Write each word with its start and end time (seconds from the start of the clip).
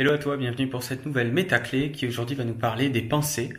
Hello 0.00 0.12
à 0.12 0.18
toi, 0.18 0.36
bienvenue 0.36 0.68
pour 0.68 0.84
cette 0.84 1.06
nouvelle 1.06 1.32
métaclé 1.32 1.90
qui 1.90 2.06
aujourd'hui 2.06 2.36
va 2.36 2.44
nous 2.44 2.54
parler 2.54 2.88
des 2.88 3.02
pensées 3.02 3.52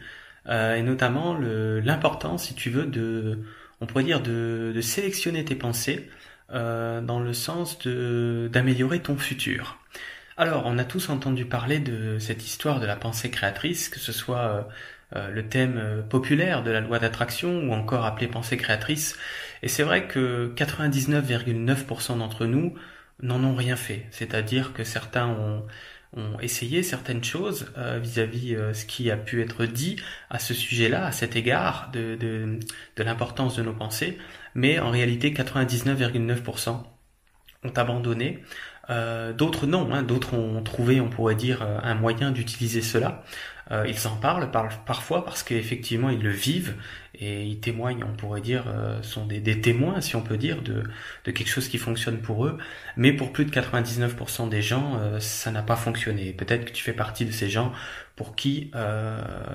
euh, 0.48 0.76
et 0.76 0.84
notamment 0.84 1.38
l'importance, 1.38 2.46
si 2.46 2.56
tu 2.56 2.70
veux, 2.70 2.86
de, 2.86 3.40
on 3.82 3.86
pourrait 3.86 4.06
dire, 4.06 4.22
de, 4.22 4.72
de 4.74 4.80
sélectionner 4.80 5.44
tes 5.44 5.56
pensées 5.56 6.10
euh, 6.54 7.02
dans 7.02 7.20
le 7.20 7.34
sens 7.34 7.78
d'améliorer 7.86 9.02
ton 9.02 9.18
futur. 9.18 9.80
Alors, 10.38 10.64
on 10.66 10.78
a 10.78 10.86
tous 10.86 11.10
entendu 11.10 11.44
parler 11.44 11.80
de 11.80 12.20
cette 12.20 12.46
histoire 12.46 12.80
de 12.80 12.86
la 12.86 12.96
pensée 12.96 13.30
créatrice, 13.30 13.90
que 13.90 14.00
ce 14.00 14.14
soit 14.14 14.38
euh, 14.38 14.62
euh 15.18 15.30
le 15.32 15.46
thème 15.46 15.78
euh, 15.78 16.02
populaire 16.04 16.64
de 16.64 16.72
la 16.72 16.80
loi 16.80 17.00
d'attraction 17.00 17.68
ou 17.68 17.74
encore 17.74 18.06
appelé 18.06 18.28
pensée 18.28 18.56
créatrice. 18.56 19.18
Et 19.62 19.68
c'est 19.68 19.84
vrai 19.84 20.08
que 20.08 20.54
99,9% 20.56 22.18
d'entre 22.18 22.46
nous 22.46 22.76
n'en 23.22 23.44
ont 23.44 23.56
rien 23.56 23.76
fait. 23.76 24.08
C'est-à-dire 24.12 24.72
que 24.72 24.86
certains 24.86 25.28
ont 25.28 25.66
ont 26.16 26.40
essayé 26.40 26.82
certaines 26.84 27.24
choses 27.24 27.72
euh, 27.78 28.00
vis-à-vis 28.00 28.56
euh, 28.56 28.74
ce 28.74 28.86
qui 28.86 29.12
a 29.12 29.18
pu 29.18 29.42
être 29.42 29.66
dit 29.66 29.98
à 30.30 30.40
ce 30.40 30.54
sujet-là, 30.54 31.06
à 31.06 31.12
cet 31.12 31.36
égard 31.36 31.90
de, 31.94 32.16
de, 32.16 33.04
l'importance 33.04 33.56
de 33.56 33.64
nos 33.64 33.74
pensées, 33.74 34.18
mais 34.56 34.80
en 34.80 34.90
réalité 34.90 35.32
99,9% 35.32 36.84
ont 37.64 37.70
abandonné. 37.76 38.44
Euh, 38.90 39.34
d'autres 39.34 39.68
non, 39.68 39.94
hein, 39.94 40.02
d'autres 40.02 40.34
ont 40.34 40.64
trouvé, 40.64 41.00
on 41.00 41.10
pourrait 41.10 41.36
dire, 41.36 41.62
un 41.62 41.94
moyen 41.94 42.32
d'utiliser 42.32 42.82
cela. 42.82 43.24
Euh, 43.72 43.86
ils 43.88 44.08
en 44.08 44.16
parlent 44.16 44.50
parfois 44.86 45.24
parce 45.24 45.44
qu'effectivement 45.44 46.10
ils 46.10 46.22
le 46.22 46.32
vivent 46.32 46.76
et 47.20 47.44
ils 47.44 47.60
témoignent, 47.60 48.04
on 48.04 48.16
pourrait 48.16 48.42
dire, 48.42 48.66
euh, 48.68 49.02
sont 49.04 49.26
des, 49.26 49.62
témoins, 49.62 50.00
si 50.00 50.16
on 50.16 50.22
peut 50.22 50.38
dire, 50.38 50.62
de, 50.62 50.84
quelque 51.26 51.50
chose 51.50 51.68
qui 51.68 51.78
fonctionne 51.78 52.20
pour 52.20 52.46
eux. 52.46 52.58
Mais 52.96 53.12
pour 53.12 53.34
plus 53.34 53.46
de 53.46 53.52
99% 53.52 54.48
des 54.50 54.62
gens, 54.62 54.98
euh, 54.98 55.20
ça 55.20 55.52
n'a 55.52 55.62
pas 55.62 55.76
fonctionné. 55.76 56.32
Peut-être 56.32 56.66
que 56.66 56.72
tu 56.72 56.84
fais 56.84 56.94
partie 56.94 57.26
de 57.26 57.32
ces 57.32 57.50
gens 57.50 57.74
pour 58.16 58.36
qui 58.36 58.72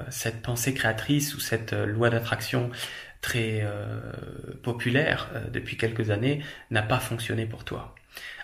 cette 0.08 0.40
pensée 0.40 0.72
créatrice 0.72 1.34
ou 1.34 1.40
cette 1.40 1.74
loi 1.74 2.08
d'attraction 2.08 2.70
très 3.20 3.62
populaire 4.62 5.28
depuis 5.52 5.76
quelques 5.76 6.08
années 6.08 6.42
n'a 6.70 6.80
pas 6.80 6.98
fonctionné 6.98 7.44
pour 7.44 7.64
toi. 7.64 7.94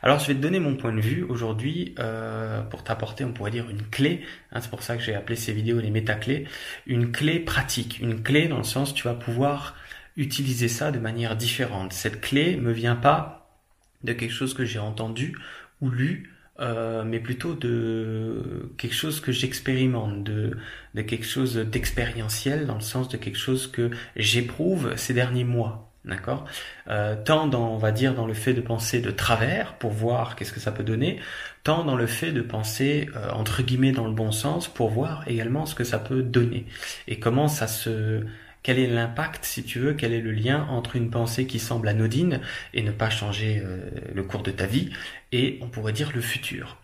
Alors 0.02 0.18
je 0.18 0.26
vais 0.26 0.34
te 0.34 0.40
donner 0.40 0.60
mon 0.60 0.76
point 0.76 0.92
de 0.92 1.00
vue 1.00 1.22
aujourd'hui 1.24 1.94
euh, 1.98 2.62
pour 2.62 2.84
t'apporter, 2.84 3.24
on 3.24 3.32
pourrait 3.32 3.50
dire, 3.50 3.68
une 3.68 3.82
clé. 3.82 4.22
Hein, 4.52 4.60
c'est 4.60 4.70
pour 4.70 4.82
ça 4.82 4.96
que 4.96 5.02
j'ai 5.02 5.14
appelé 5.14 5.36
ces 5.36 5.52
vidéos 5.52 5.80
les 5.80 5.90
métaclés. 5.90 6.46
Une 6.86 7.12
clé 7.12 7.40
pratique, 7.40 7.98
une 8.00 8.22
clé 8.22 8.48
dans 8.48 8.58
le 8.58 8.64
sens 8.64 8.94
tu 8.94 9.04
vas 9.04 9.14
pouvoir 9.14 9.76
utiliser 10.16 10.68
ça 10.68 10.90
de 10.90 10.98
manière 10.98 11.36
différente. 11.36 11.92
Cette 11.92 12.20
clé 12.20 12.56
me 12.56 12.72
vient 12.72 12.96
pas 12.96 13.58
de 14.04 14.12
quelque 14.12 14.32
chose 14.32 14.54
que 14.54 14.64
j'ai 14.64 14.78
entendu 14.78 15.36
ou 15.80 15.90
lu, 15.90 16.34
euh, 16.60 17.04
mais 17.04 17.20
plutôt 17.20 17.54
de 17.54 18.72
quelque 18.76 18.94
chose 18.94 19.20
que 19.20 19.32
j'expérimente, 19.32 20.24
de, 20.24 20.56
de 20.94 21.02
quelque 21.02 21.26
chose 21.26 21.56
d'expérientiel 21.56 22.66
dans 22.66 22.74
le 22.74 22.80
sens 22.80 23.08
de 23.08 23.16
quelque 23.16 23.38
chose 23.38 23.66
que 23.66 23.90
j'éprouve 24.16 24.96
ces 24.96 25.14
derniers 25.14 25.44
mois. 25.44 25.89
D'accord 26.04 26.46
euh, 26.88 27.14
Tant 27.22 27.46
dans, 27.46 27.68
on 27.68 27.76
va 27.76 27.92
dire, 27.92 28.14
dans 28.14 28.26
le 28.26 28.32
fait 28.32 28.54
de 28.54 28.62
penser 28.62 29.00
de 29.00 29.10
travers 29.10 29.74
pour 29.74 29.90
voir 29.90 30.34
qu'est-ce 30.34 30.52
que 30.52 30.60
ça 30.60 30.72
peut 30.72 30.82
donner, 30.82 31.20
tant 31.62 31.84
dans 31.84 31.96
le 31.96 32.06
fait 32.06 32.32
de 32.32 32.40
penser 32.40 33.10
euh, 33.16 33.30
entre 33.32 33.62
guillemets 33.62 33.92
dans 33.92 34.06
le 34.06 34.14
bon 34.14 34.32
sens 34.32 34.66
pour 34.66 34.88
voir 34.88 35.24
également 35.28 35.66
ce 35.66 35.74
que 35.74 35.84
ça 35.84 35.98
peut 35.98 36.22
donner 36.22 36.64
et 37.06 37.18
comment 37.18 37.48
ça 37.48 37.66
se 37.66 38.24
quel 38.62 38.78
est 38.78 38.86
l'impact, 38.86 39.44
si 39.44 39.62
tu 39.62 39.78
veux, 39.78 39.94
quel 39.94 40.12
est 40.12 40.20
le 40.20 40.32
lien 40.32 40.66
entre 40.68 40.96
une 40.96 41.10
pensée 41.10 41.46
qui 41.46 41.58
semble 41.58 41.88
anodine 41.88 42.40
et 42.74 42.82
ne 42.82 42.90
pas 42.90 43.08
changer 43.08 43.62
euh, 43.64 43.90
le 44.14 44.22
cours 44.22 44.42
de 44.42 44.50
ta 44.50 44.66
vie 44.66 44.90
et 45.32 45.58
on 45.62 45.68
pourrait 45.68 45.94
dire 45.94 46.12
le 46.14 46.20
futur. 46.20 46.76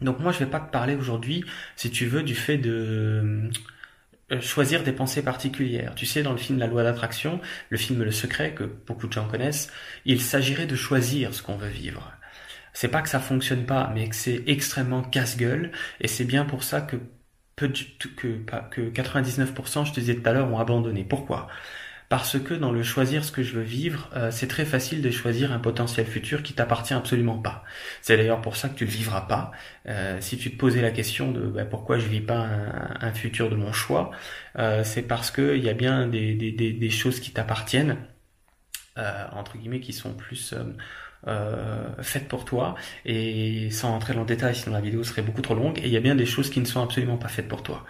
Donc 0.00 0.18
moi 0.18 0.32
je 0.32 0.38
vais 0.38 0.46
pas 0.46 0.60
te 0.60 0.70
parler 0.70 0.94
aujourd'hui, 0.94 1.44
si 1.76 1.90
tu 1.90 2.06
veux, 2.06 2.22
du 2.22 2.34
fait 2.34 2.58
de 2.58 3.50
choisir 4.40 4.82
des 4.84 4.92
pensées 4.92 5.22
particulières. 5.22 5.94
Tu 5.94 6.06
sais, 6.06 6.22
dans 6.22 6.32
le 6.32 6.38
film 6.38 6.58
La 6.58 6.66
loi 6.66 6.82
d'attraction, 6.82 7.40
le 7.68 7.78
film 7.78 8.02
Le 8.02 8.12
Secret, 8.12 8.54
que 8.54 8.64
beaucoup 8.64 9.06
de 9.08 9.12
gens 9.12 9.26
connaissent, 9.28 9.72
il 10.04 10.20
s'agirait 10.20 10.66
de 10.66 10.76
choisir 10.76 11.34
ce 11.34 11.42
qu'on 11.42 11.56
veut 11.56 11.68
vivre. 11.68 12.12
C'est 12.72 12.88
pas 12.88 13.02
que 13.02 13.08
ça 13.08 13.20
fonctionne 13.20 13.66
pas, 13.66 13.90
mais 13.94 14.08
que 14.08 14.16
c'est 14.16 14.44
extrêmement 14.46 15.02
casse-gueule, 15.02 15.72
et 16.00 16.08
c'est 16.08 16.24
bien 16.24 16.44
pour 16.44 16.62
ça 16.62 16.80
que, 16.80 16.96
que, 17.56 17.66
que 18.70 18.90
99%, 18.90 19.86
je 19.86 19.92
te 19.92 20.00
disais 20.00 20.14
tout 20.16 20.28
à 20.28 20.32
l'heure, 20.32 20.50
ont 20.52 20.58
abandonné. 20.58 21.04
Pourquoi? 21.04 21.48
Parce 22.10 22.40
que 22.40 22.54
dans 22.54 22.72
le 22.72 22.82
choisir 22.82 23.24
ce 23.24 23.30
que 23.30 23.44
je 23.44 23.54
veux 23.54 23.62
vivre, 23.62 24.10
euh, 24.16 24.32
c'est 24.32 24.48
très 24.48 24.64
facile 24.64 25.00
de 25.00 25.12
choisir 25.12 25.52
un 25.52 25.60
potentiel 25.60 26.04
futur 26.06 26.42
qui 26.42 26.54
t'appartient 26.54 26.92
absolument 26.92 27.38
pas. 27.38 27.64
C'est 28.02 28.16
d'ailleurs 28.16 28.42
pour 28.42 28.56
ça 28.56 28.68
que 28.68 28.74
tu 28.74 28.84
le 28.84 28.90
vivras 28.90 29.22
pas. 29.22 29.52
Euh, 29.86 30.18
si 30.20 30.36
tu 30.36 30.50
te 30.50 30.56
posais 30.56 30.82
la 30.82 30.90
question 30.90 31.30
de 31.30 31.46
bah, 31.46 31.64
pourquoi 31.64 32.00
je 32.00 32.08
vis 32.08 32.20
pas 32.20 32.48
un, 33.00 33.12
futur 33.12 33.48
de 33.48 33.54
mon 33.54 33.72
choix, 33.72 34.10
euh, 34.58 34.82
c'est 34.82 35.02
parce 35.02 35.30
que 35.30 35.56
il 35.56 35.62
y 35.62 35.68
a 35.68 35.72
bien 35.72 36.08
des, 36.08 36.34
des, 36.34 36.50
des, 36.50 36.90
choses 36.90 37.20
qui 37.20 37.30
t'appartiennent, 37.32 37.96
entre 38.96 39.56
guillemets, 39.56 39.80
qui 39.80 39.92
sont 39.92 40.12
plus 40.12 40.52
euh, 41.26 41.86
faites 42.00 42.28
pour 42.28 42.44
toi 42.44 42.74
et 43.04 43.70
sans 43.70 43.90
entrer 43.94 44.14
dans 44.14 44.20
le 44.20 44.26
détail 44.26 44.54
sinon 44.54 44.74
la 44.74 44.80
vidéo 44.80 45.04
serait 45.04 45.20
beaucoup 45.20 45.42
trop 45.42 45.54
longue 45.54 45.78
et 45.78 45.86
il 45.86 45.92
y 45.92 45.96
a 45.96 46.00
bien 46.00 46.14
des 46.14 46.24
choses 46.24 46.48
qui 46.48 46.60
ne 46.60 46.64
sont 46.64 46.82
absolument 46.82 47.18
pas 47.18 47.28
faites 47.28 47.48
pour 47.48 47.62
toi. 47.62 47.84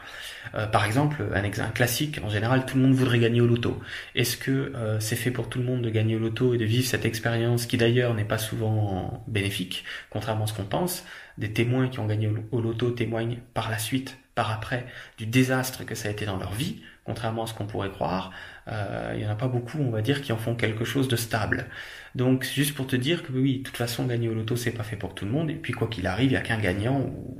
Euh, 0.55 0.67
par 0.67 0.85
exemple, 0.85 1.23
un 1.35 1.45
exemple 1.45 1.73
classique, 1.73 2.21
en 2.25 2.29
général 2.29 2.67
tout 2.67 2.77
le 2.77 2.83
monde 2.83 2.95
voudrait 2.95 3.19
gagner 3.19 3.41
au 3.41 3.47
loto. 3.47 3.81
Est-ce 4.15 4.37
que 4.37 4.51
euh, 4.51 4.99
c'est 4.99 5.17
fait 5.17 5.31
pour 5.31 5.49
tout 5.49 5.59
le 5.59 5.65
monde 5.65 5.83
de 5.83 5.91
gagner 5.91 6.17
au 6.17 6.19
loto 6.19 6.55
et 6.55 6.59
de 6.59 6.65
vivre 6.65 6.87
cette 6.87 7.05
expérience 7.05 7.67
qui 7.67 7.77
d'ailleurs 7.77 8.15
n'est 8.15 8.25
pas 8.25 8.39
souvent 8.39 9.25
bénéfique, 9.29 9.85
contrairement 10.11 10.45
à 10.45 10.47
ce 10.49 10.55
qu'on 10.55 10.65
pense? 10.65 11.05
Des 11.39 11.53
témoins 11.53 11.89
qui 11.89 12.01
ont 12.01 12.07
gagné 12.07 12.31
au 12.51 12.61
loto 12.61 12.91
témoignent 12.91 13.39
par 13.55 13.71
la 13.71 13.79
suite, 13.79 14.19
par 14.35 14.51
après, 14.51 14.87
du 15.19 15.27
désastre 15.27 15.85
que 15.85 15.95
ça 15.95 16.09
a 16.09 16.11
été 16.11 16.27
dans 16.27 16.37
leur 16.37 16.53
vie, 16.53 16.83
contrairement 17.05 17.45
à 17.45 17.47
ce 17.47 17.55
qu'on 17.55 17.67
pourrait 17.67 17.91
croire. 17.91 18.31
Euh, 18.71 19.13
il 19.17 19.23
y 19.23 19.27
en 19.27 19.31
a 19.31 19.35
pas 19.35 19.49
beaucoup, 19.49 19.79
on 19.79 19.91
va 19.91 20.03
dire, 20.03 20.23
qui 20.23 20.33
en 20.33 20.37
font 20.37 20.55
quelque 20.55 20.85
chose 20.85 21.09
de 21.09 21.17
stable. 21.17 21.67
Donc 22.15 22.45
juste 22.45 22.75
pour 22.75 22.87
te 22.87 22.97
dire 22.97 23.23
que 23.23 23.33
oui, 23.33 23.59
de 23.59 23.63
toute 23.65 23.77
façon, 23.77 24.07
gagner 24.07 24.29
au 24.29 24.35
loto, 24.35 24.57
c'est 24.57 24.71
pas 24.71 24.83
fait 24.85 24.97
pour 24.97 25.15
tout 25.15 25.25
le 25.25 25.31
monde. 25.31 25.51
Et 25.51 25.55
puis 25.55 25.73
quoi 25.73 25.89
qu'il 25.89 26.07
arrive, 26.07 26.31
il 26.31 26.35
y 26.35 26.37
a 26.37 26.41
qu'un 26.41 26.59
gagnant 26.59 27.01
ou 27.01 27.39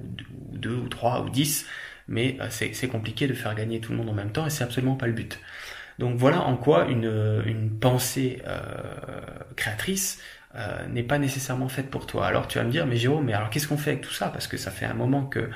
deux 0.53 0.75
ou 0.75 0.89
trois 0.89 1.23
ou 1.23 1.31
dix, 1.31 1.67
mais 2.09 2.37
euh, 2.41 2.49
c'est 2.51 2.89
compliqué 2.89 3.27
de 3.27 3.35
faire 3.35 3.55
gagner 3.55 3.81
tout 3.81 3.93
le 3.93 3.99
monde 3.99 4.11
en 4.11 4.15
même 4.15 4.33
temps 4.33 4.47
et 4.47 4.51
c'est 4.51 4.65
absolument 4.65 4.97
pas 4.97 5.07
le 5.07 5.13
but. 5.13 5.39
Donc 5.99 6.17
voilà 6.17 6.43
en 6.43 6.57
quoi 6.57 6.87
une, 6.89 7.43
une 7.47 7.71
pensée 7.79 8.43
euh, 8.47 8.61
créatrice 9.57 10.21
n'est 10.89 11.05
pas 11.05 11.19
nécessairement 11.19 11.69
faite 11.69 11.91
pour 11.91 12.07
toi. 12.07 12.27
Alors 12.27 12.49
tu 12.49 12.59
vas 12.59 12.65
me 12.65 12.71
dire, 12.73 12.87
mais 12.87 12.97
Jérôme, 12.97 13.27
mais 13.27 13.35
alors 13.35 13.51
qu'est-ce 13.51 13.69
qu'on 13.69 13.79
fait 13.79 13.91
avec 13.91 14.03
tout 14.03 14.13
ça? 14.13 14.29
Parce 14.29 14.49
que 14.49 14.57
ça 14.57 14.73
fait 14.73 14.87
un 14.87 14.95
moment 14.95 15.25
que 15.25 15.49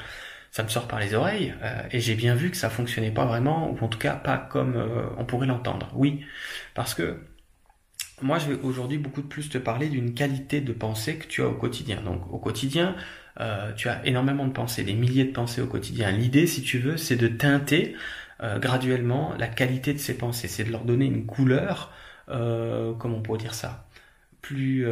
ça 0.55 0.63
me 0.63 0.69
sort 0.69 0.87
par 0.87 1.01
les 1.01 1.15
oreilles 1.15 1.53
euh, 1.65 1.83
et 1.91 1.99
j'ai 1.99 2.15
bien 2.15 2.37
vu 2.37 2.49
que 2.49 2.57
ça 2.57 2.71
fonctionnait 2.71 3.11
pas 3.11 3.25
vraiment 3.25 3.73
ou 3.73 3.85
en 3.85 3.89
tout 3.89 3.99
cas 3.99 4.15
pas 4.15 4.39
comme 4.39 4.77
euh, 4.77 5.03
on 5.19 5.25
pourrait 5.25 5.49
l'entendre. 5.49 5.91
Oui, 5.97 6.25
parce 6.75 6.95
que 6.95 7.19
moi 8.23 8.39
je 8.39 8.53
vais 8.53 8.61
aujourd'hui 8.63 8.99
beaucoup 8.99 9.23
plus 9.23 9.49
te 9.49 9.59
parler 9.59 9.89
d'une 9.89 10.15
qualité 10.15 10.61
de 10.61 10.73
pensée 10.73 11.19
que 11.19 11.27
tu 11.27 11.43
as 11.43 11.49
au 11.49 11.55
quotidien. 11.55 12.01
Donc 12.03 12.33
au 12.33 12.39
quotidien, 12.39 12.95
euh, 13.41 13.73
tu 13.73 13.89
as 13.89 14.07
énormément 14.07 14.47
de 14.47 14.53
pensées, 14.53 14.85
des 14.85 14.95
milliers 14.95 15.25
de 15.25 15.33
pensées 15.33 15.61
au 15.61 15.67
quotidien. 15.67 16.13
L'idée, 16.13 16.47
si 16.47 16.63
tu 16.63 16.79
veux, 16.79 16.97
c'est 16.97 17.17
de 17.17 17.29
teinter 17.29 17.97
graduellement 18.61 19.33
la 19.39 19.47
qualité 19.47 19.95
de 19.95 19.99
ces 19.99 20.19
pensées, 20.19 20.49
c'est 20.49 20.65
de 20.65 20.71
leur 20.71 20.85
donner 20.85 21.07
une 21.07 21.25
couleur, 21.25 21.93
comment 22.27 23.17
on 23.17 23.23
pourrait 23.23 23.39
dire 23.39 23.55
ça, 23.55 23.89
plus 24.43 24.87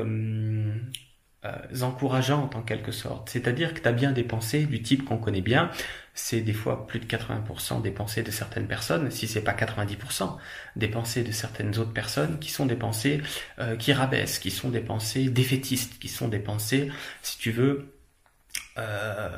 euh, 1.44 1.82
encourageante 1.82 2.54
en 2.54 2.62
quelque 2.62 2.92
sorte. 2.92 3.28
C'est-à-dire 3.28 3.74
que 3.74 3.80
tu 3.80 3.88
as 3.88 3.92
bien 3.92 4.12
des 4.12 4.22
pensées 4.22 4.64
du 4.64 4.80
type 4.80 5.04
qu'on 5.04 5.18
connaît 5.18 5.40
bien. 5.40 5.70
C'est 6.14 6.40
des 6.40 6.52
fois 6.52 6.86
plus 6.86 7.00
de 7.00 7.06
80% 7.06 7.82
des 7.82 7.90
pensées 7.90 8.22
de 8.22 8.30
certaines 8.30 8.68
personnes, 8.68 9.10
si 9.10 9.26
c'est 9.26 9.40
pas 9.40 9.52
90% 9.52 10.36
des 10.76 10.88
pensées 10.88 11.24
de 11.24 11.32
certaines 11.32 11.78
autres 11.78 11.92
personnes, 11.92 12.38
qui 12.38 12.50
sont 12.50 12.66
des 12.66 12.76
pensées 12.76 13.22
euh, 13.58 13.76
qui 13.76 13.92
rabaissent, 13.92 14.38
qui 14.38 14.50
sont 14.50 14.68
des 14.68 14.80
pensées 14.80 15.30
défaitistes, 15.30 15.98
qui 15.98 16.08
sont 16.08 16.28
des 16.28 16.38
pensées, 16.38 16.92
si 17.22 17.38
tu 17.38 17.50
veux, 17.50 17.92
euh, 18.78 19.28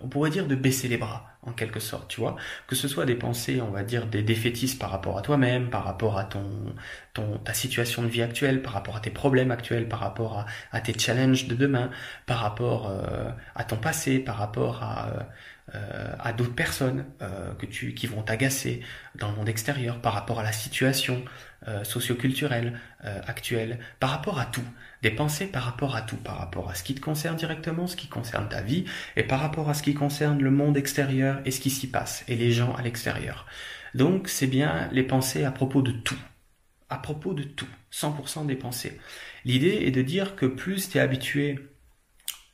on 0.00 0.08
pourrait 0.08 0.30
dire 0.30 0.46
de 0.46 0.54
baisser 0.54 0.86
les 0.86 0.98
bras 0.98 1.26
en 1.42 1.52
quelque 1.52 1.80
sorte, 1.80 2.08
tu 2.08 2.20
vois, 2.20 2.36
que 2.66 2.76
ce 2.76 2.88
soit 2.88 3.06
des 3.06 3.14
pensées, 3.14 3.60
on 3.60 3.70
va 3.70 3.82
dire 3.82 4.06
des 4.06 4.22
défaitistes 4.22 4.78
par 4.78 4.90
rapport 4.90 5.18
à 5.18 5.22
toi-même, 5.22 5.70
par 5.70 5.84
rapport 5.84 6.18
à 6.18 6.24
ton, 6.24 6.74
ta 7.14 7.54
situation 7.54 8.02
de 8.02 8.08
vie 8.08 8.22
actuelle, 8.22 8.62
par 8.62 8.74
rapport 8.74 8.96
à 8.96 9.00
tes 9.00 9.10
problèmes 9.10 9.50
actuels, 9.50 9.88
par 9.88 10.00
rapport 10.00 10.46
à, 10.70 10.80
tes 10.80 10.96
challenges 10.96 11.48
de 11.48 11.54
demain, 11.54 11.90
par 12.26 12.40
rapport 12.40 12.88
euh, 12.88 13.30
à 13.54 13.64
ton 13.64 13.76
passé, 13.76 14.18
par 14.18 14.36
rapport 14.36 14.82
à 14.82 15.26
euh, 15.74 16.32
d'autres 16.36 16.54
personnes 16.54 17.06
que 17.58 17.66
tu 17.66 17.94
qui 17.94 18.06
vont 18.06 18.22
t'agacer 18.22 18.82
dans 19.14 19.30
le 19.30 19.36
monde 19.36 19.48
extérieur, 19.48 20.00
par 20.00 20.12
rapport 20.12 20.38
à 20.40 20.42
la 20.42 20.52
situation 20.52 21.24
socioculturelle 21.84 22.78
actuelle, 23.00 23.78
par 24.00 24.10
rapport 24.10 24.38
à 24.38 24.46
tout 24.46 24.64
des 25.02 25.10
pensées 25.10 25.46
par 25.46 25.64
rapport 25.64 25.96
à 25.96 26.02
tout, 26.02 26.16
par 26.16 26.38
rapport 26.38 26.70
à 26.70 26.74
ce 26.74 26.84
qui 26.84 26.94
te 26.94 27.00
concerne 27.00 27.36
directement, 27.36 27.86
ce 27.86 27.96
qui 27.96 28.08
concerne 28.08 28.48
ta 28.48 28.62
vie, 28.62 28.84
et 29.16 29.24
par 29.24 29.40
rapport 29.40 29.68
à 29.68 29.74
ce 29.74 29.82
qui 29.82 29.94
concerne 29.94 30.40
le 30.40 30.50
monde 30.50 30.76
extérieur 30.76 31.40
et 31.44 31.50
ce 31.50 31.60
qui 31.60 31.70
s'y 31.70 31.88
passe, 31.88 32.24
et 32.28 32.36
les 32.36 32.52
gens 32.52 32.74
à 32.74 32.82
l'extérieur. 32.82 33.46
Donc 33.94 34.28
c'est 34.28 34.46
bien 34.46 34.88
les 34.92 35.02
pensées 35.02 35.44
à 35.44 35.50
propos 35.50 35.82
de 35.82 35.92
tout, 35.92 36.18
à 36.88 36.98
propos 36.98 37.34
de 37.34 37.42
tout, 37.42 37.68
100% 37.92 38.46
des 38.46 38.56
pensées. 38.56 38.98
L'idée 39.44 39.82
est 39.82 39.90
de 39.90 40.02
dire 40.02 40.36
que 40.36 40.46
plus 40.46 40.88
tu 40.88 40.98
es 40.98 41.00
habitué 41.00 41.58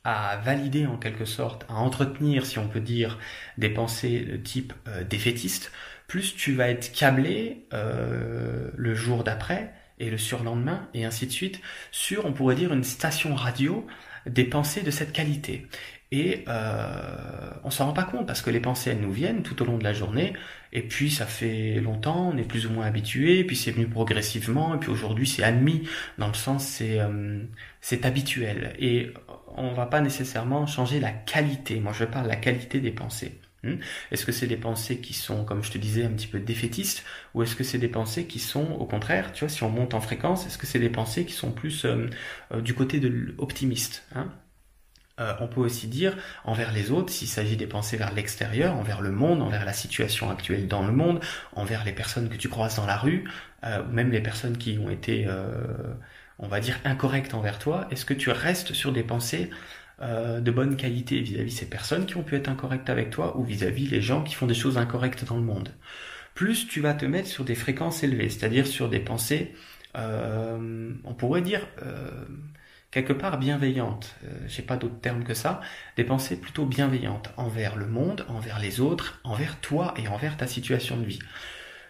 à 0.03 0.37
valider 0.37 0.85
en 0.87 0.97
quelque 0.97 1.25
sorte, 1.25 1.65
à 1.69 1.75
entretenir, 1.75 2.45
si 2.45 2.57
on 2.57 2.67
peut 2.67 2.79
dire, 2.79 3.19
des 3.57 3.69
pensées 3.69 4.21
de 4.21 4.37
type 4.37 4.73
euh, 4.87 5.03
défaitiste, 5.03 5.71
plus 6.07 6.35
tu 6.35 6.53
vas 6.53 6.69
être 6.69 6.91
câblé 6.91 7.67
euh, 7.73 8.71
le 8.75 8.95
jour 8.95 9.23
d'après 9.23 9.73
et 9.99 10.09
le 10.09 10.17
surlendemain 10.17 10.87
et 10.93 11.05
ainsi 11.05 11.27
de 11.27 11.31
suite 11.31 11.61
sur, 11.91 12.25
on 12.25 12.33
pourrait 12.33 12.55
dire, 12.55 12.73
une 12.73 12.83
station 12.83 13.35
radio 13.35 13.85
des 14.25 14.43
pensées 14.43 14.81
de 14.81 14.91
cette 14.91 15.11
qualité. 15.11 15.67
Et 16.11 16.43
euh, 16.47 17.51
on 17.63 17.69
s'en 17.69 17.85
rend 17.85 17.93
pas 17.93 18.03
compte 18.03 18.25
parce 18.25 18.41
que 18.41 18.49
les 18.49 18.59
pensées 18.59 18.89
elles 18.89 18.99
nous 18.99 19.11
viennent 19.11 19.43
tout 19.43 19.61
au 19.61 19.65
long 19.65 19.77
de 19.77 19.83
la 19.83 19.93
journée 19.93 20.33
et 20.73 20.81
puis 20.81 21.11
ça 21.11 21.27
fait 21.27 21.75
longtemps, 21.75 22.31
on 22.33 22.37
est 22.37 22.43
plus 22.43 22.65
ou 22.65 22.71
moins 22.71 22.87
habitué, 22.87 23.43
puis 23.43 23.55
c'est 23.55 23.69
venu 23.69 23.87
progressivement 23.87 24.73
et 24.73 24.79
puis 24.79 24.89
aujourd'hui 24.89 25.27
c'est 25.27 25.43
admis 25.43 25.87
dans 26.17 26.27
le 26.27 26.33
sens 26.33 26.65
c'est 26.65 26.99
euh, 26.99 27.43
c'est 27.79 28.05
habituel 28.05 28.73
et 28.79 29.13
on 29.55 29.71
va 29.73 29.85
pas 29.85 30.01
nécessairement 30.01 30.65
changer 30.65 30.99
la 30.99 31.11
qualité. 31.11 31.79
Moi 31.79 31.93
je 31.93 32.05
parle 32.05 32.25
de 32.25 32.29
la 32.29 32.37
qualité 32.37 32.79
des 32.79 32.91
pensées. 32.91 33.39
Hmm? 33.63 33.75
Est-ce 34.11 34.25
que 34.25 34.31
c'est 34.31 34.47
des 34.47 34.57
pensées 34.57 34.99
qui 35.01 35.13
sont, 35.13 35.43
comme 35.43 35.63
je 35.63 35.71
te 35.71 35.77
disais, 35.77 36.05
un 36.05 36.11
petit 36.11 36.27
peu 36.27 36.39
défaitistes, 36.39 37.03
ou 37.33 37.43
est-ce 37.43 37.55
que 37.55 37.63
c'est 37.63 37.77
des 37.77 37.89
pensées 37.89 38.25
qui 38.25 38.39
sont, 38.39 38.71
au 38.73 38.85
contraire, 38.85 39.33
tu 39.33 39.41
vois, 39.41 39.49
si 39.49 39.63
on 39.63 39.69
monte 39.69 39.93
en 39.93 40.01
fréquence, 40.01 40.45
est-ce 40.47 40.57
que 40.57 40.65
c'est 40.65 40.79
des 40.79 40.89
pensées 40.89 41.25
qui 41.25 41.33
sont 41.33 41.51
plus 41.51 41.83
euh, 41.85 42.09
euh, 42.53 42.61
du 42.61 42.73
côté 42.73 42.99
de 42.99 43.07
l'optimiste 43.09 44.05
hein? 44.15 44.31
Euh, 45.19 45.33
on 45.41 45.47
peut 45.47 45.59
aussi 45.59 45.87
dire 45.87 46.15
envers 46.45 46.71
les 46.71 46.91
autres, 46.91 47.11
s'il 47.11 47.27
s'agit 47.27 47.57
des 47.57 47.67
pensées 47.67 47.97
vers 47.97 48.13
l'extérieur, 48.13 48.77
envers 48.77 49.01
le 49.01 49.11
monde, 49.11 49.41
envers 49.41 49.65
la 49.65 49.73
situation 49.73 50.29
actuelle 50.29 50.67
dans 50.69 50.85
le 50.85 50.93
monde, 50.93 51.19
envers 51.53 51.83
les 51.83 51.91
personnes 51.91 52.29
que 52.29 52.37
tu 52.37 52.47
croises 52.47 52.77
dans 52.77 52.85
la 52.85 52.95
rue, 52.95 53.25
euh, 53.65 53.83
même 53.85 54.11
les 54.11 54.21
personnes 54.21 54.57
qui 54.57 54.79
ont 54.79 54.89
été, 54.89 55.27
on 56.39 56.47
va 56.47 56.61
dire, 56.61 56.79
incorrectes 56.85 57.33
envers 57.33 57.59
toi, 57.59 57.87
est-ce 57.91 58.05
que 58.05 58.13
tu 58.13 58.29
restes 58.29 58.73
sur 58.73 58.93
des 58.93 59.03
pensées 59.03 59.49
de 60.01 60.51
bonne 60.51 60.77
qualité 60.77 61.19
vis-à-vis 61.19 61.51
ces 61.51 61.69
personnes 61.69 62.05
qui 62.05 62.15
ont 62.15 62.23
pu 62.23 62.35
être 62.35 62.47
incorrectes 62.47 62.89
avec 62.89 63.09
toi 63.09 63.37
ou 63.37 63.43
vis-à-vis 63.43 63.87
les 63.87 64.01
gens 64.01 64.23
qui 64.23 64.33
font 64.33 64.47
des 64.47 64.53
choses 64.53 64.77
incorrectes 64.77 65.25
dans 65.25 65.35
le 65.35 65.43
monde. 65.43 65.73
Plus 66.35 66.67
tu 66.67 66.79
vas 66.79 66.93
te 66.93 67.05
mettre 67.05 67.27
sur 67.27 67.43
des 67.43 67.55
fréquences 67.55 68.01
élevées, 68.03 68.29
c'est-à-dire 68.29 68.65
sur 68.65 68.87
des 68.87 68.99
pensées, 68.99 69.53
on 69.95 71.13
pourrait 71.17 71.41
dire 71.41 71.67
quelque 72.91 73.13
part 73.13 73.37
bienveillante, 73.37 74.15
euh, 74.23 74.29
j'ai 74.47 74.63
pas 74.63 74.77
d'autre 74.77 74.99
terme 74.99 75.23
que 75.23 75.33
ça, 75.33 75.61
des 75.95 76.03
pensées 76.03 76.39
plutôt 76.39 76.65
bienveillantes 76.65 77.29
envers 77.37 77.75
le 77.75 77.87
monde, 77.87 78.25
envers 78.27 78.59
les 78.59 78.79
autres, 78.79 79.19
envers 79.23 79.59
toi 79.59 79.93
et 79.97 80.07
envers 80.07 80.37
ta 80.37 80.47
situation 80.47 80.97
de 80.97 81.05
vie. 81.05 81.19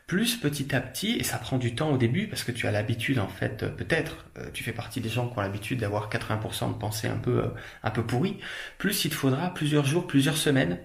Plus 0.10 0.36
petit 0.36 0.76
à 0.76 0.82
petit, 0.82 1.12
et 1.12 1.24
ça 1.24 1.38
prend 1.38 1.58
du 1.58 1.76
temps 1.76 1.92
au 1.92 1.98
début 1.98 2.28
parce 2.28 2.44
que 2.44 2.52
tu 2.52 2.68
as 2.68 2.72
l'habitude 2.72 3.20
en 3.20 3.30
fait, 3.30 3.64
euh, 3.64 3.70
peut-être, 3.70 4.26
euh, 4.38 4.50
tu 4.54 4.64
fais 4.64 4.74
partie 4.74 5.00
des 5.00 5.10
gens 5.10 5.30
qui 5.30 5.38
ont 5.38 5.42
l'habitude 5.42 5.80
d'avoir 5.80 6.10
80% 6.10 6.74
de 6.74 6.78
pensées 6.78 7.08
un 7.08 7.18
peu 7.18 7.46
un 7.84 7.92
peu 7.92 8.04
pourries, 8.06 8.38
plus 8.78 9.06
il 9.06 9.12
te 9.12 9.16
faudra 9.16 9.54
plusieurs 9.54 9.86
jours, 9.86 10.08
plusieurs 10.08 10.38
semaines 10.38 10.80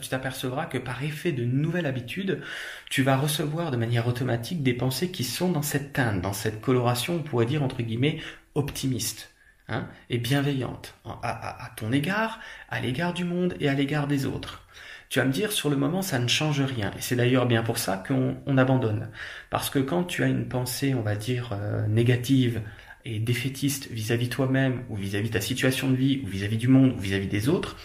tu 0.00 0.08
t'apercevras 0.08 0.66
que 0.66 0.78
par 0.78 1.02
effet 1.02 1.32
de 1.32 1.44
nouvelles 1.44 1.86
habitudes, 1.86 2.42
tu 2.90 3.02
vas 3.02 3.16
recevoir 3.16 3.70
de 3.70 3.76
manière 3.76 4.06
automatique 4.06 4.62
des 4.62 4.74
pensées 4.74 5.10
qui 5.10 5.24
sont 5.24 5.50
dans 5.50 5.62
cette 5.62 5.92
teinte, 5.92 6.22
dans 6.22 6.32
cette 6.32 6.60
coloration, 6.60 7.16
on 7.16 7.22
pourrait 7.22 7.46
dire 7.46 7.62
entre 7.62 7.82
guillemets, 7.82 8.20
optimiste 8.54 9.34
hein, 9.68 9.88
et 10.08 10.18
bienveillante 10.18 10.94
à, 11.04 11.70
ton 11.76 11.92
égard, 11.92 12.40
à 12.68 12.80
l'égard 12.80 13.12
du 13.12 13.24
monde 13.24 13.54
et 13.60 13.68
à 13.68 13.74
l'égard 13.74 14.06
des 14.06 14.24
autres. 14.24 14.66
Tu 15.12 15.18
vas 15.18 15.26
me 15.26 15.30
dire, 15.30 15.52
sur 15.52 15.68
le 15.68 15.76
moment, 15.76 16.00
ça 16.00 16.18
ne 16.18 16.26
change 16.26 16.62
rien. 16.62 16.90
Et 16.96 17.02
c'est 17.02 17.16
d'ailleurs 17.16 17.44
bien 17.44 17.62
pour 17.62 17.76
ça 17.76 18.02
qu'on 18.08 18.56
abandonne. 18.56 19.10
Parce 19.50 19.68
que 19.68 19.78
quand 19.78 20.04
tu 20.04 20.24
as 20.24 20.26
une 20.26 20.48
pensée, 20.48 20.94
on 20.94 21.02
va 21.02 21.16
dire, 21.16 21.50
euh, 21.52 21.86
négative 21.86 22.62
et 23.04 23.18
défaitiste 23.18 23.90
vis-à-vis 23.90 24.30
toi-même, 24.30 24.84
ou 24.88 24.96
vis-à-vis 24.96 25.28
ta 25.28 25.42
situation 25.42 25.90
de 25.90 25.96
vie, 25.96 26.22
ou 26.24 26.28
vis-à-vis 26.28 26.56
du 26.56 26.66
monde, 26.66 26.94
ou 26.96 26.98
vis-à-vis 26.98 27.26
des 27.26 27.50
autres, 27.50 27.76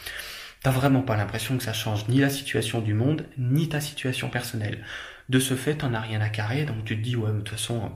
t'as 0.64 0.72
vraiment 0.72 1.02
pas 1.02 1.18
l'impression 1.18 1.58
que 1.58 1.64
ça 1.64 1.74
change 1.74 2.08
ni 2.08 2.22
la 2.22 2.30
situation 2.30 2.80
du 2.80 2.94
monde, 2.94 3.26
ni 3.38 3.68
ta 3.68 3.82
situation 3.82 4.30
personnelle. 4.30 4.86
De 5.28 5.40
ce 5.40 5.56
fait, 5.56 5.76
t'en 5.76 5.94
as 5.94 6.00
rien 6.00 6.22
à 6.22 6.30
carrer, 6.30 6.64
donc 6.64 6.86
tu 6.86 6.96
te 6.96 7.04
dis, 7.04 7.18
ouais, 7.18 7.30
de 7.30 7.40
toute 7.40 7.50
façon, 7.50 7.92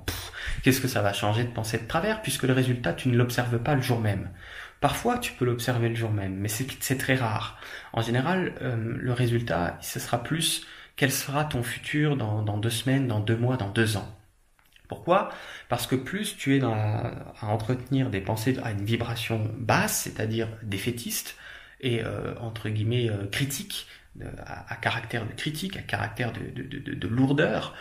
qu'est-ce 0.61 0.81
que 0.81 0.89
ça 0.89 1.01
va 1.01 1.13
changer 1.13 1.45
de 1.45 1.51
penser 1.51 1.77
de 1.77 1.87
travers, 1.87 2.21
puisque 2.21 2.43
le 2.43 2.51
résultat, 2.51 2.91
tu 2.91 3.07
ne 3.07 3.15
l'observes 3.15 3.59
pas 3.59 3.75
le 3.75 3.81
jour 3.81 4.01
même. 4.01 4.29
Parfois, 4.81 5.19
tu 5.19 5.31
peux 5.33 5.45
l'observer 5.45 5.89
le 5.89 5.95
jour 5.95 6.11
même, 6.11 6.35
mais 6.35 6.49
c'est 6.49 6.97
très 6.97 7.15
rare. 7.15 7.59
En 7.93 8.01
général, 8.01 8.55
euh, 8.61 8.75
le 8.75 9.13
résultat, 9.13 9.77
ce 9.81 9.99
sera 9.99 10.23
plus 10.23 10.65
quel 10.95 11.11
sera 11.11 11.45
ton 11.45 11.63
futur 11.63 12.17
dans, 12.17 12.57
deux 12.57 12.69
semaines, 12.69 13.07
dans 13.07 13.19
deux 13.19 13.37
mois, 13.37 13.57
dans 13.57 13.69
deux 13.69 13.95
ans. 13.97 14.17
Pourquoi? 14.89 15.29
Parce 15.69 15.87
que 15.87 15.95
plus 15.95 16.35
tu 16.35 16.57
es 16.57 16.61
à 16.63 17.13
entretenir 17.41 18.09
des 18.09 18.21
pensées 18.21 18.57
à 18.63 18.71
une 18.71 18.83
vibration 18.83 19.49
basse, 19.57 20.01
c'est-à-dire 20.01 20.49
défaitiste 20.63 21.37
et 21.79 22.03
euh, 22.03 22.35
entre 22.39 22.69
guillemets 22.69 23.09
euh, 23.09 23.27
critique, 23.27 23.87
à, 24.45 24.75
caractère 24.75 25.25
de 25.25 25.33
critique, 25.33 25.77
à 25.77 25.81
caractère 25.81 26.33
de, 26.33 27.07
lourdeur, 27.07 27.75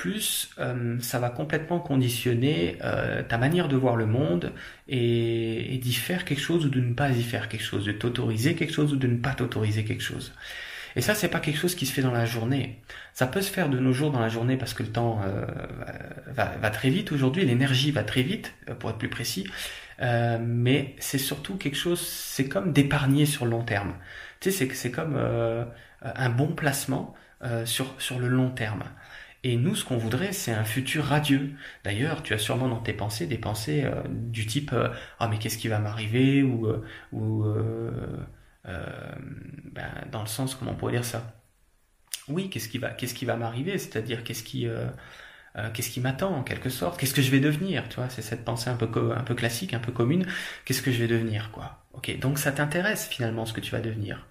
plus 0.00 0.48
euh, 0.58 0.96
ça 1.00 1.18
va 1.18 1.28
complètement 1.28 1.78
conditionner 1.78 2.78
euh, 2.82 3.22
ta 3.22 3.36
manière 3.36 3.68
de 3.68 3.76
voir 3.76 3.96
le 3.96 4.06
monde 4.06 4.54
et, 4.88 5.78
d'y 5.82 5.92
faire 5.92 6.24
quelque 6.24 6.40
chose 6.40 6.64
ou 6.64 6.70
de 6.70 6.80
ne 6.80 6.94
pas 6.94 7.10
y 7.10 7.22
faire 7.22 7.50
quelque 7.50 7.62
chose, 7.62 7.84
de 7.84 7.92
t'autoriser 7.92 8.54
quelque 8.54 8.72
chose 8.72 8.94
ou 8.94 8.96
de 8.96 9.06
ne 9.06 9.18
pas 9.18 9.34
t'autoriser 9.34 9.84
quelque 9.84 10.02
chose. 10.02 10.32
Et 10.96 11.02
ça, 11.02 11.14
c'est 11.14 11.28
pas 11.28 11.38
quelque 11.38 11.58
chose 11.58 11.74
qui 11.74 11.84
se 11.84 11.92
fait 11.92 12.00
dans 12.00 12.12
la 12.12 12.24
journée. 12.24 12.78
Ça 13.12 13.26
peut 13.26 13.42
se 13.42 13.50
faire 13.50 13.68
de 13.68 13.78
nos 13.78 13.92
jours 13.92 14.10
dans 14.10 14.20
la 14.20 14.30
journée 14.30 14.56
parce 14.56 14.72
que 14.72 14.82
le 14.82 14.88
temps 14.88 15.20
euh, 15.22 15.44
va, 16.28 16.56
va, 16.60 16.70
très 16.70 16.88
vite 16.88 17.12
aujourd'hui, 17.12 17.44
l'énergie 17.44 17.90
va 17.90 18.02
très 18.02 18.22
vite, 18.22 18.54
pour 18.78 18.88
être 18.88 18.98
plus 18.98 19.10
précis. 19.10 19.46
mais 20.00 20.94
c'est 20.98 21.18
surtout 21.18 21.56
quelque 21.56 21.76
chose, 21.76 22.00
c'est 22.00 22.48
comme 22.48 22.72
d'épargner 22.72 23.26
sur 23.26 23.44
le 23.44 23.50
long 23.50 23.64
terme. 23.64 23.92
Tu 24.40 24.50
sais, 24.50 24.68
c'est 24.72 24.90
comme 24.90 25.14
euh, 25.16 25.64
un 26.02 26.30
bon 26.30 26.54
placement 26.54 27.14
euh, 27.42 27.66
sur, 27.66 27.94
sur 28.00 28.18
le 28.18 28.28
long 28.28 28.50
terme. 28.50 28.84
Et 29.42 29.56
nous, 29.56 29.74
ce 29.74 29.84
qu'on 29.84 29.96
voudrait, 29.96 30.32
c'est 30.32 30.52
un 30.52 30.64
futur 30.64 31.04
radieux. 31.04 31.52
D'ailleurs, 31.84 32.22
tu 32.22 32.34
as 32.34 32.38
sûrement 32.38 32.68
dans 32.68 32.80
tes 32.80 32.92
pensées 32.92 33.26
des 33.26 33.38
pensées 33.38 33.84
euh, 33.84 34.02
du 34.08 34.46
type 34.46 34.74
ah 35.18 35.28
mais 35.28 35.38
qu'est-ce 35.38 35.58
qui 35.58 35.68
va 35.68 35.78
m'arriver? 35.78 36.42
ou 36.42 36.68
ou 37.12 37.44
ben, 38.64 39.90
dans 40.12 40.20
le 40.22 40.26
sens 40.28 40.54
comment 40.54 40.72
on 40.72 40.74
pourrait 40.76 40.92
dire 40.92 41.04
ça? 41.04 41.34
Oui, 42.28 42.50
qu'est-ce 42.50 42.68
qui 42.68 42.78
va 42.78 42.90
qu'est-ce 42.90 43.14
qui 43.14 43.24
va 43.24 43.36
m'arriver, 43.36 43.78
c'est-à-dire 43.78 44.24
qu'est-ce 44.24 44.44
qui 44.44 44.66
qu'est-ce 45.74 45.90
qui 45.90 46.00
m'attend 46.00 46.34
en 46.34 46.42
quelque 46.42 46.70
sorte, 46.70 46.98
qu'est-ce 47.00 47.14
que 47.14 47.22
je 47.22 47.30
vais 47.30 47.40
devenir, 47.40 47.88
tu 47.88 47.96
vois, 47.96 48.08
c'est 48.08 48.22
cette 48.22 48.44
pensée 48.44 48.70
un 48.70 48.76
peu 48.76 49.12
un 49.16 49.22
peu 49.22 49.34
classique, 49.34 49.74
un 49.74 49.80
peu 49.80 49.92
commune, 49.92 50.26
qu'est-ce 50.64 50.82
que 50.82 50.92
je 50.92 50.98
vais 50.98 51.08
devenir 51.08 51.50
quoi? 51.50 51.80
Ok, 51.92 52.18
donc 52.20 52.38
ça 52.38 52.52
t'intéresse 52.52 53.08
finalement 53.08 53.46
ce 53.46 53.52
que 53.52 53.60
tu 53.60 53.72
vas 53.72 53.80
devenir. 53.80 54.26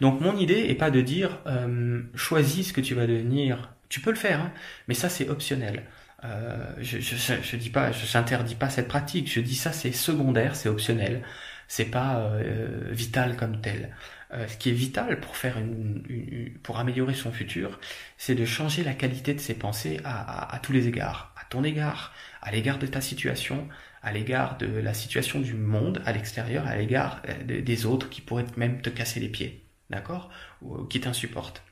Donc 0.00 0.20
mon 0.20 0.36
idée 0.36 0.66
est 0.68 0.74
pas 0.74 0.90
de 0.90 1.00
dire 1.00 1.38
euh, 1.46 2.02
choisis 2.14 2.68
ce 2.68 2.72
que 2.72 2.80
tu 2.80 2.94
vas 2.94 3.06
devenir. 3.06 3.72
Tu 3.88 4.00
peux 4.00 4.10
le 4.10 4.16
faire, 4.16 4.40
hein, 4.40 4.52
mais 4.88 4.94
ça 4.94 5.08
c'est 5.08 5.28
optionnel. 5.28 5.84
Euh, 6.24 6.74
je, 6.78 7.00
je, 7.00 7.16
je, 7.42 7.56
dis 7.56 7.70
pas, 7.70 7.92
je 7.92 8.16
n'interdis 8.16 8.54
pas 8.54 8.70
cette 8.70 8.88
pratique. 8.88 9.30
Je 9.30 9.40
dis 9.40 9.54
ça 9.54 9.72
c'est 9.72 9.92
secondaire, 9.92 10.56
c'est 10.56 10.68
optionnel. 10.68 11.22
C'est 11.68 11.86
pas 11.86 12.18
euh, 12.18 12.88
vital 12.90 13.36
comme 13.36 13.60
tel. 13.60 13.94
Euh, 14.32 14.48
ce 14.48 14.56
qui 14.56 14.70
est 14.70 14.72
vital 14.72 15.20
pour 15.20 15.36
faire 15.36 15.58
une, 15.58 16.58
pour 16.62 16.78
améliorer 16.78 17.14
son 17.14 17.30
futur, 17.32 17.78
c'est 18.16 18.34
de 18.34 18.44
changer 18.44 18.82
la 18.82 18.94
qualité 18.94 19.34
de 19.34 19.40
ses 19.40 19.54
pensées 19.54 20.00
à, 20.04 20.58
tous 20.62 20.72
les 20.72 20.88
égards, 20.88 21.32
à 21.40 21.44
ton 21.44 21.62
égard, 21.62 22.12
à 22.42 22.50
l'égard 22.50 22.78
de 22.78 22.86
ta 22.86 23.00
situation, 23.00 23.68
à 24.02 24.12
l'égard 24.12 24.58
de 24.58 24.66
la 24.66 24.92
situation 24.94 25.40
du 25.40 25.54
monde 25.54 26.02
à 26.04 26.12
l'extérieur, 26.12 26.66
à 26.66 26.76
l'égard 26.76 27.22
euh, 27.28 27.62
des 27.62 27.86
autres 27.86 28.10
qui 28.10 28.20
pourraient 28.20 28.46
même 28.56 28.82
te 28.82 28.90
casser 28.90 29.20
les 29.20 29.28
pieds, 29.28 29.64
d'accord? 29.90 30.30
Ou 30.62 30.84
qui 30.84 31.00
t'insupportent. 31.00 31.62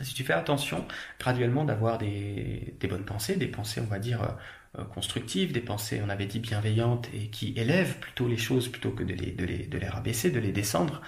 Si 0.00 0.14
tu 0.14 0.24
fais 0.24 0.34
attention 0.34 0.84
graduellement 1.18 1.64
d'avoir 1.64 1.98
des, 1.98 2.76
bonnes 2.88 3.04
pensées, 3.04 3.36
des 3.36 3.48
pensées 3.48 3.80
on 3.80 3.86
va 3.86 3.98
dire 3.98 4.36
euh, 4.78 4.84
constructives, 4.84 5.52
des 5.52 5.60
pensées 5.60 6.02
on 6.04 6.08
avait 6.08 6.26
dit 6.26 6.38
bienveillantes 6.38 7.08
et 7.14 7.28
qui 7.28 7.54
élèvent 7.56 7.98
plutôt 7.98 8.28
les 8.28 8.36
choses 8.36 8.68
plutôt 8.68 8.90
que 8.90 9.02
de 9.02 9.14
les, 9.14 9.32
de 9.32 9.44
les, 9.44 9.66
de 9.66 9.78
les 9.78 9.88
rabaisser, 9.88 10.30
de 10.30 10.38
les 10.38 10.52
descendre, 10.52 11.00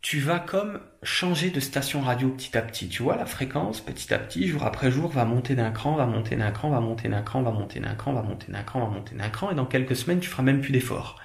tu 0.00 0.20
vas 0.20 0.38
comme 0.38 0.80
changer 1.02 1.50
de 1.50 1.60
station 1.60 2.00
radio 2.00 2.30
petit 2.30 2.56
à 2.56 2.62
petit. 2.62 2.88
Tu 2.88 3.02
vois, 3.02 3.16
la 3.16 3.26
fréquence, 3.26 3.80
petit 3.80 4.14
à 4.14 4.18
petit, 4.18 4.46
jour 4.48 4.64
après 4.64 4.90
jour, 4.90 5.10
va 5.10 5.24
monter 5.24 5.54
d'un 5.54 5.70
cran, 5.70 5.96
va 5.96 6.06
monter 6.06 6.36
d'un 6.36 6.50
cran, 6.50 6.70
va 6.70 6.80
monter 6.80 7.08
d'un 7.08 7.22
cran, 7.22 7.42
va 7.42 7.50
monter 7.50 7.80
d'un 7.80 7.94
cran, 7.94 8.12
va 8.12 8.22
monter 8.22 8.52
d'un 8.52 8.62
cran, 8.62 8.80
va 8.80 8.88
monter 8.88 9.14
d'un 9.16 9.28
cran, 9.28 9.50
et 9.50 9.54
dans 9.54 9.66
quelques 9.66 9.96
semaines, 9.96 10.20
tu 10.20 10.28
feras 10.28 10.42
même 10.42 10.60
plus 10.60 10.72
d'efforts. 10.72 11.20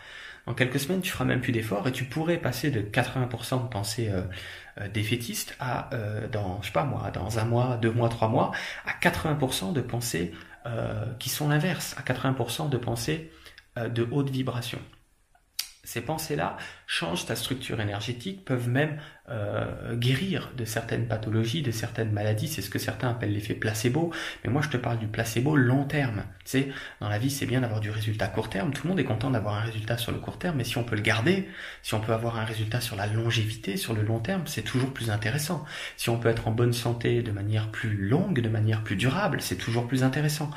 Dans 0.47 0.53
quelques 0.53 0.79
semaines, 0.79 1.01
tu 1.01 1.11
feras 1.11 1.23
même 1.25 1.39
plus 1.39 1.53
d'efforts, 1.53 1.87
et 1.87 1.91
tu 1.91 2.03
pourrais 2.05 2.37
passer 2.37 2.71
de 2.71 2.81
80% 2.81 3.63
de 3.63 3.69
pensée 3.69 4.09
euh, 4.09 4.21
euh, 4.21 4.23
défaitiste 4.93 5.55
à, 5.59 5.93
euh, 5.93 6.27
dans, 6.27 6.61
je 6.61 6.67
sais 6.67 6.73
pas 6.73 6.83
moi, 6.83 7.11
dans 7.11 7.39
un 7.39 7.45
mois, 7.45 7.77
deux 7.77 7.91
mois, 7.91 8.09
trois 8.09 8.27
mois, 8.27 8.51
à 8.85 8.93
80% 8.99 9.73
de 9.73 9.81
pensées 9.81 10.33
euh, 10.65 11.05
qui 11.19 11.29
sont 11.29 11.49
l'inverse, 11.49 11.95
à 11.97 12.01
80% 12.01 12.69
de 12.69 12.77
pensées 12.77 13.31
de 13.75 14.07
haute 14.11 14.29
vibration 14.29 14.79
ces 15.83 16.01
pensées-là 16.01 16.57
changent 16.87 17.25
ta 17.25 17.35
structure 17.35 17.81
énergétique, 17.81 18.45
peuvent 18.45 18.69
même 18.69 18.97
euh, 19.29 19.95
guérir 19.95 20.51
de 20.55 20.63
certaines 20.63 21.07
pathologies, 21.07 21.61
de 21.61 21.71
certaines 21.71 22.11
maladies. 22.11 22.47
C'est 22.47 22.61
ce 22.61 22.69
que 22.69 22.79
certains 22.79 23.09
appellent 23.09 23.33
l'effet 23.33 23.53
placebo. 23.53 24.11
Mais 24.43 24.49
moi, 24.49 24.61
je 24.61 24.69
te 24.69 24.77
parle 24.77 24.97
du 24.97 25.07
placebo 25.07 25.55
long 25.57 25.83
terme. 25.83 26.23
Tu 26.45 26.51
sais, 26.51 26.67
dans 27.01 27.09
la 27.09 27.17
vie, 27.17 27.29
c'est 27.29 27.45
bien 27.45 27.61
d'avoir 27.61 27.81
du 27.81 27.89
résultat 27.89 28.27
court 28.27 28.49
terme. 28.49 28.71
Tout 28.71 28.83
le 28.83 28.89
monde 28.89 28.99
est 28.99 29.05
content 29.05 29.31
d'avoir 29.31 29.55
un 29.55 29.61
résultat 29.61 29.97
sur 29.97 30.11
le 30.11 30.19
court 30.19 30.39
terme, 30.39 30.57
mais 30.57 30.63
si 30.63 30.77
on 30.77 30.83
peut 30.83 30.95
le 30.95 31.01
garder, 31.01 31.49
si 31.81 31.93
on 31.93 31.99
peut 31.99 32.13
avoir 32.13 32.37
un 32.37 32.45
résultat 32.45 32.79
sur 32.79 32.95
la 32.95 33.07
longévité, 33.07 33.75
sur 33.75 33.93
le 33.93 34.03
long 34.03 34.19
terme, 34.19 34.43
c'est 34.45 34.61
toujours 34.61 34.93
plus 34.93 35.09
intéressant. 35.09 35.65
Si 35.97 36.09
on 36.09 36.17
peut 36.17 36.29
être 36.29 36.47
en 36.47 36.51
bonne 36.51 36.73
santé 36.73 37.21
de 37.21 37.31
manière 37.31 37.71
plus 37.71 37.95
longue, 37.95 38.39
de 38.39 38.49
manière 38.49 38.83
plus 38.83 38.95
durable, 38.95 39.41
c'est 39.41 39.57
toujours 39.57 39.87
plus 39.87 40.03
intéressant. 40.03 40.49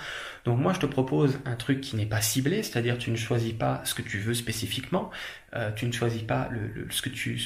Donc 0.47 0.61
moi, 0.61 0.73
je 0.73 0.79
te 0.79 0.87
propose 0.87 1.41
un 1.45 1.57
truc 1.57 1.81
qui 1.81 1.97
n'est 1.97 2.07
pas 2.07 2.21
ciblé, 2.23 2.63
c'est-à-dire 2.63 2.99
tu 2.99 3.11
ne 3.11 3.17
choisis 3.17 3.53
pas 3.53 3.83
ce 3.85 3.95
que 3.95 4.03
tu 4.03 4.19
veux 4.19 4.33
spécifiquement, 4.33 5.11
euh, 5.55 5.73
tu 5.73 5.87
ne 5.87 5.93
choisis 5.93 6.23
pas 6.23 6.49
le, 6.53 6.87
ce 6.89 7.03
que 7.03 7.09
tu, 7.09 7.37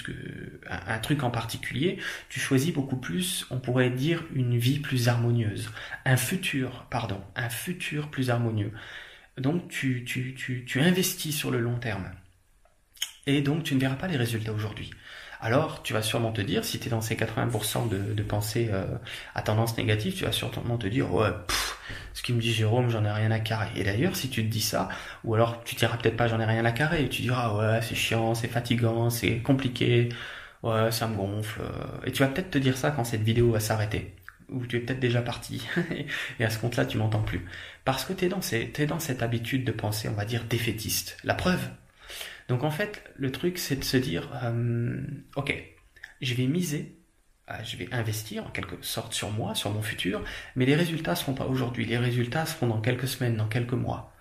un, 0.68 0.98
truc 0.98 1.22
en 1.22 1.30
particulier, 1.30 1.98
tu 2.28 2.38
choisis 2.38 2.74
beaucoup 2.74 2.98
plus, 2.98 3.46
on 3.50 3.58
pourrait 3.58 3.88
dire, 3.88 4.24
une 4.34 4.58
vie 4.58 4.80
plus 4.80 5.08
harmonieuse, 5.08 5.70
un 6.04 6.18
futur, 6.18 6.86
pardon, 6.90 7.22
un 7.36 7.48
futur 7.48 8.10
plus 8.10 8.28
harmonieux. 8.28 8.72
Donc 9.38 9.68
tu, 9.68 10.04
tu, 10.04 10.34
tu, 10.34 10.66
tu 10.66 10.82
investis 10.82 11.34
sur 11.34 11.50
le 11.50 11.58
long 11.58 11.78
terme. 11.78 12.10
Et 13.26 13.40
donc 13.40 13.62
tu 13.62 13.74
ne 13.74 13.80
verras 13.80 13.96
pas 13.96 14.08
les 14.08 14.18
résultats 14.18 14.52
aujourd'hui 14.52 14.90
alors 15.40 15.82
tu 15.82 15.92
vas 15.92 16.02
sûrement 16.02 16.32
te 16.32 16.40
dire, 16.40 16.64
si 16.64 16.78
tu 16.78 16.88
es 16.88 16.90
dans 16.90 17.00
ces 17.00 17.16
80% 17.16 17.88
de, 17.88 18.12
de 18.14 18.22
pensées 18.22 18.68
euh, 18.72 18.84
à 19.34 19.42
tendance 19.42 19.76
négative, 19.76 20.14
tu 20.14 20.24
vas 20.24 20.32
sûrement 20.32 20.78
te 20.78 20.86
dire, 20.86 21.12
ouais, 21.12 21.30
ce 22.14 22.22
qui 22.22 22.32
me 22.32 22.40
dit 22.40 22.52
Jérôme, 22.52 22.90
j'en 22.90 23.04
ai 23.04 23.10
rien 23.10 23.30
à 23.30 23.40
carrer. 23.40 23.70
Et 23.76 23.84
d'ailleurs, 23.84 24.16
si 24.16 24.28
tu 24.28 24.44
te 24.44 24.50
dis 24.50 24.60
ça, 24.60 24.88
ou 25.24 25.34
alors 25.34 25.62
tu 25.64 25.74
diras 25.76 25.96
peut-être 25.96 26.16
pas 26.16 26.28
j'en 26.28 26.40
ai 26.40 26.44
rien 26.44 26.64
à 26.64 26.72
carrer, 26.72 27.08
tu 27.08 27.22
diras, 27.22 27.56
ouais, 27.56 27.82
c'est 27.82 27.94
chiant, 27.94 28.34
c'est 28.34 28.48
fatigant, 28.48 29.10
c'est 29.10 29.38
compliqué, 29.38 30.10
ouais, 30.62 30.90
ça 30.92 31.08
me 31.08 31.16
gonfle. 31.16 31.62
Euh. 31.62 32.06
Et 32.06 32.12
tu 32.12 32.22
vas 32.22 32.28
peut-être 32.28 32.50
te 32.50 32.58
dire 32.58 32.76
ça 32.76 32.90
quand 32.90 33.04
cette 33.04 33.22
vidéo 33.22 33.52
va 33.52 33.60
s'arrêter 33.60 34.14
ou 34.50 34.66
tu 34.66 34.76
es 34.76 34.80
peut-être 34.80 35.00
déjà 35.00 35.22
parti, 35.22 35.62
et 36.40 36.44
à 36.44 36.50
ce 36.50 36.58
compte-là, 36.58 36.84
tu 36.84 36.98
m'entends 36.98 37.22
plus. 37.22 37.46
Parce 37.84 38.04
que 38.04 38.12
tu 38.12 38.24
es, 38.24 38.28
dans 38.28 38.40
dans 38.40 39.00
cette 39.00 39.22
habitude 39.22 39.64
de 39.64 39.72
penser, 39.72 40.08
on 40.08 40.14
va 40.14 40.24
dire, 40.24 40.44
défaitiste. 40.44 41.16
La 41.24 41.34
preuve, 41.34 41.60
donc 42.50 42.64
en 42.64 42.70
fait, 42.72 43.04
le 43.14 43.30
truc, 43.30 43.58
c'est 43.58 43.76
de 43.76 43.84
se 43.84 43.96
dire, 43.96 44.28
euh, 44.42 45.00
ok, 45.36 45.54
je 46.20 46.34
vais 46.34 46.48
miser, 46.48 46.98
euh, 47.48 47.54
je 47.62 47.76
vais 47.76 47.88
investir 47.94 48.44
en 48.44 48.50
quelque 48.50 48.74
sorte 48.84 49.12
sur 49.12 49.30
moi, 49.30 49.54
sur 49.54 49.70
mon 49.70 49.82
futur, 49.82 50.24
mais 50.56 50.66
les 50.66 50.74
résultats 50.74 51.12
ne 51.12 51.16
seront 51.16 51.34
pas 51.34 51.46
aujourd'hui, 51.46 51.86
les 51.86 51.96
résultats 51.96 52.46
seront 52.46 52.66
dans 52.66 52.80
quelques 52.80 53.06
semaines, 53.06 53.36
dans 53.36 53.46
quelques 53.46 53.74
mois. 53.74 54.12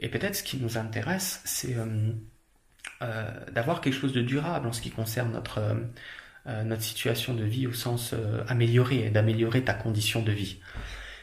Et 0.00 0.10
peut-être 0.10 0.34
ce 0.34 0.42
qui 0.42 0.58
nous 0.58 0.76
intéresse, 0.76 1.40
c'est 1.46 1.76
euh, 1.78 3.30
d'avoir 3.52 3.80
quelque 3.80 3.96
chose 3.96 4.12
de 4.12 4.20
durable 4.20 4.68
en 4.68 4.72
ce 4.74 4.82
qui 4.82 4.90
concerne 4.90 5.32
notre, 5.32 5.74
notre 6.44 6.82
situation 6.82 7.32
de 7.32 7.44
vie 7.44 7.66
au 7.66 7.72
sens 7.72 8.14
amélioré, 8.48 9.08
d'améliorer 9.08 9.64
ta 9.64 9.72
condition 9.72 10.22
de 10.22 10.32
vie. 10.32 10.60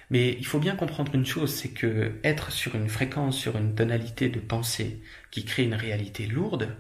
Mais 0.09 0.33
il 0.33 0.45
faut 0.45 0.59
bien 0.59 0.75
comprendre 0.75 1.15
une 1.15 1.25
chose, 1.25 1.53
c'est 1.53 1.69
que 1.69 2.13
être 2.23 2.51
sur 2.51 2.75
une 2.75 2.89
fréquence, 2.89 3.37
sur 3.37 3.57
une 3.57 3.75
tonalité 3.75 4.29
de 4.29 4.39
pensée 4.39 5.01
qui 5.31 5.45
crée 5.45 5.63
une 5.63 5.73
réalité 5.73 6.27
lourde, 6.27 6.75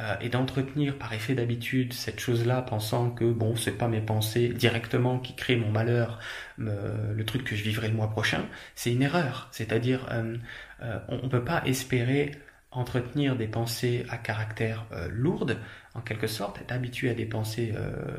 euh, 0.00 0.16
et 0.20 0.28
d'entretenir 0.28 0.98
par 0.98 1.12
effet 1.12 1.34
d'habitude 1.34 1.92
cette 1.92 2.18
chose-là, 2.18 2.62
pensant 2.62 3.10
que 3.10 3.24
bon, 3.24 3.54
c'est 3.54 3.78
pas 3.78 3.86
mes 3.86 4.00
pensées 4.00 4.48
directement 4.48 5.20
qui 5.20 5.36
créent 5.36 5.54
mon 5.54 5.70
malheur, 5.70 6.18
le 6.58 7.22
truc 7.24 7.44
que 7.44 7.54
je 7.54 7.62
vivrai 7.62 7.88
le 7.88 7.94
mois 7.94 8.10
prochain, 8.10 8.44
c'est 8.74 8.92
une 8.92 9.02
erreur. 9.02 9.48
C'est-à-dire, 9.52 10.08
euh, 10.10 10.36
euh, 10.82 10.98
on, 11.08 11.18
ne 11.22 11.28
peut 11.28 11.44
pas 11.44 11.62
espérer 11.64 12.32
entretenir 12.78 13.36
des 13.36 13.46
pensées 13.46 14.04
à 14.08 14.16
caractère 14.16 14.86
euh, 14.92 15.08
lourde, 15.10 15.58
en 15.94 16.00
quelque 16.00 16.26
sorte, 16.26 16.60
être 16.60 16.72
habitué 16.72 17.10
à 17.10 17.14
des 17.14 17.26
pensées 17.26 17.72
euh, 17.76 18.16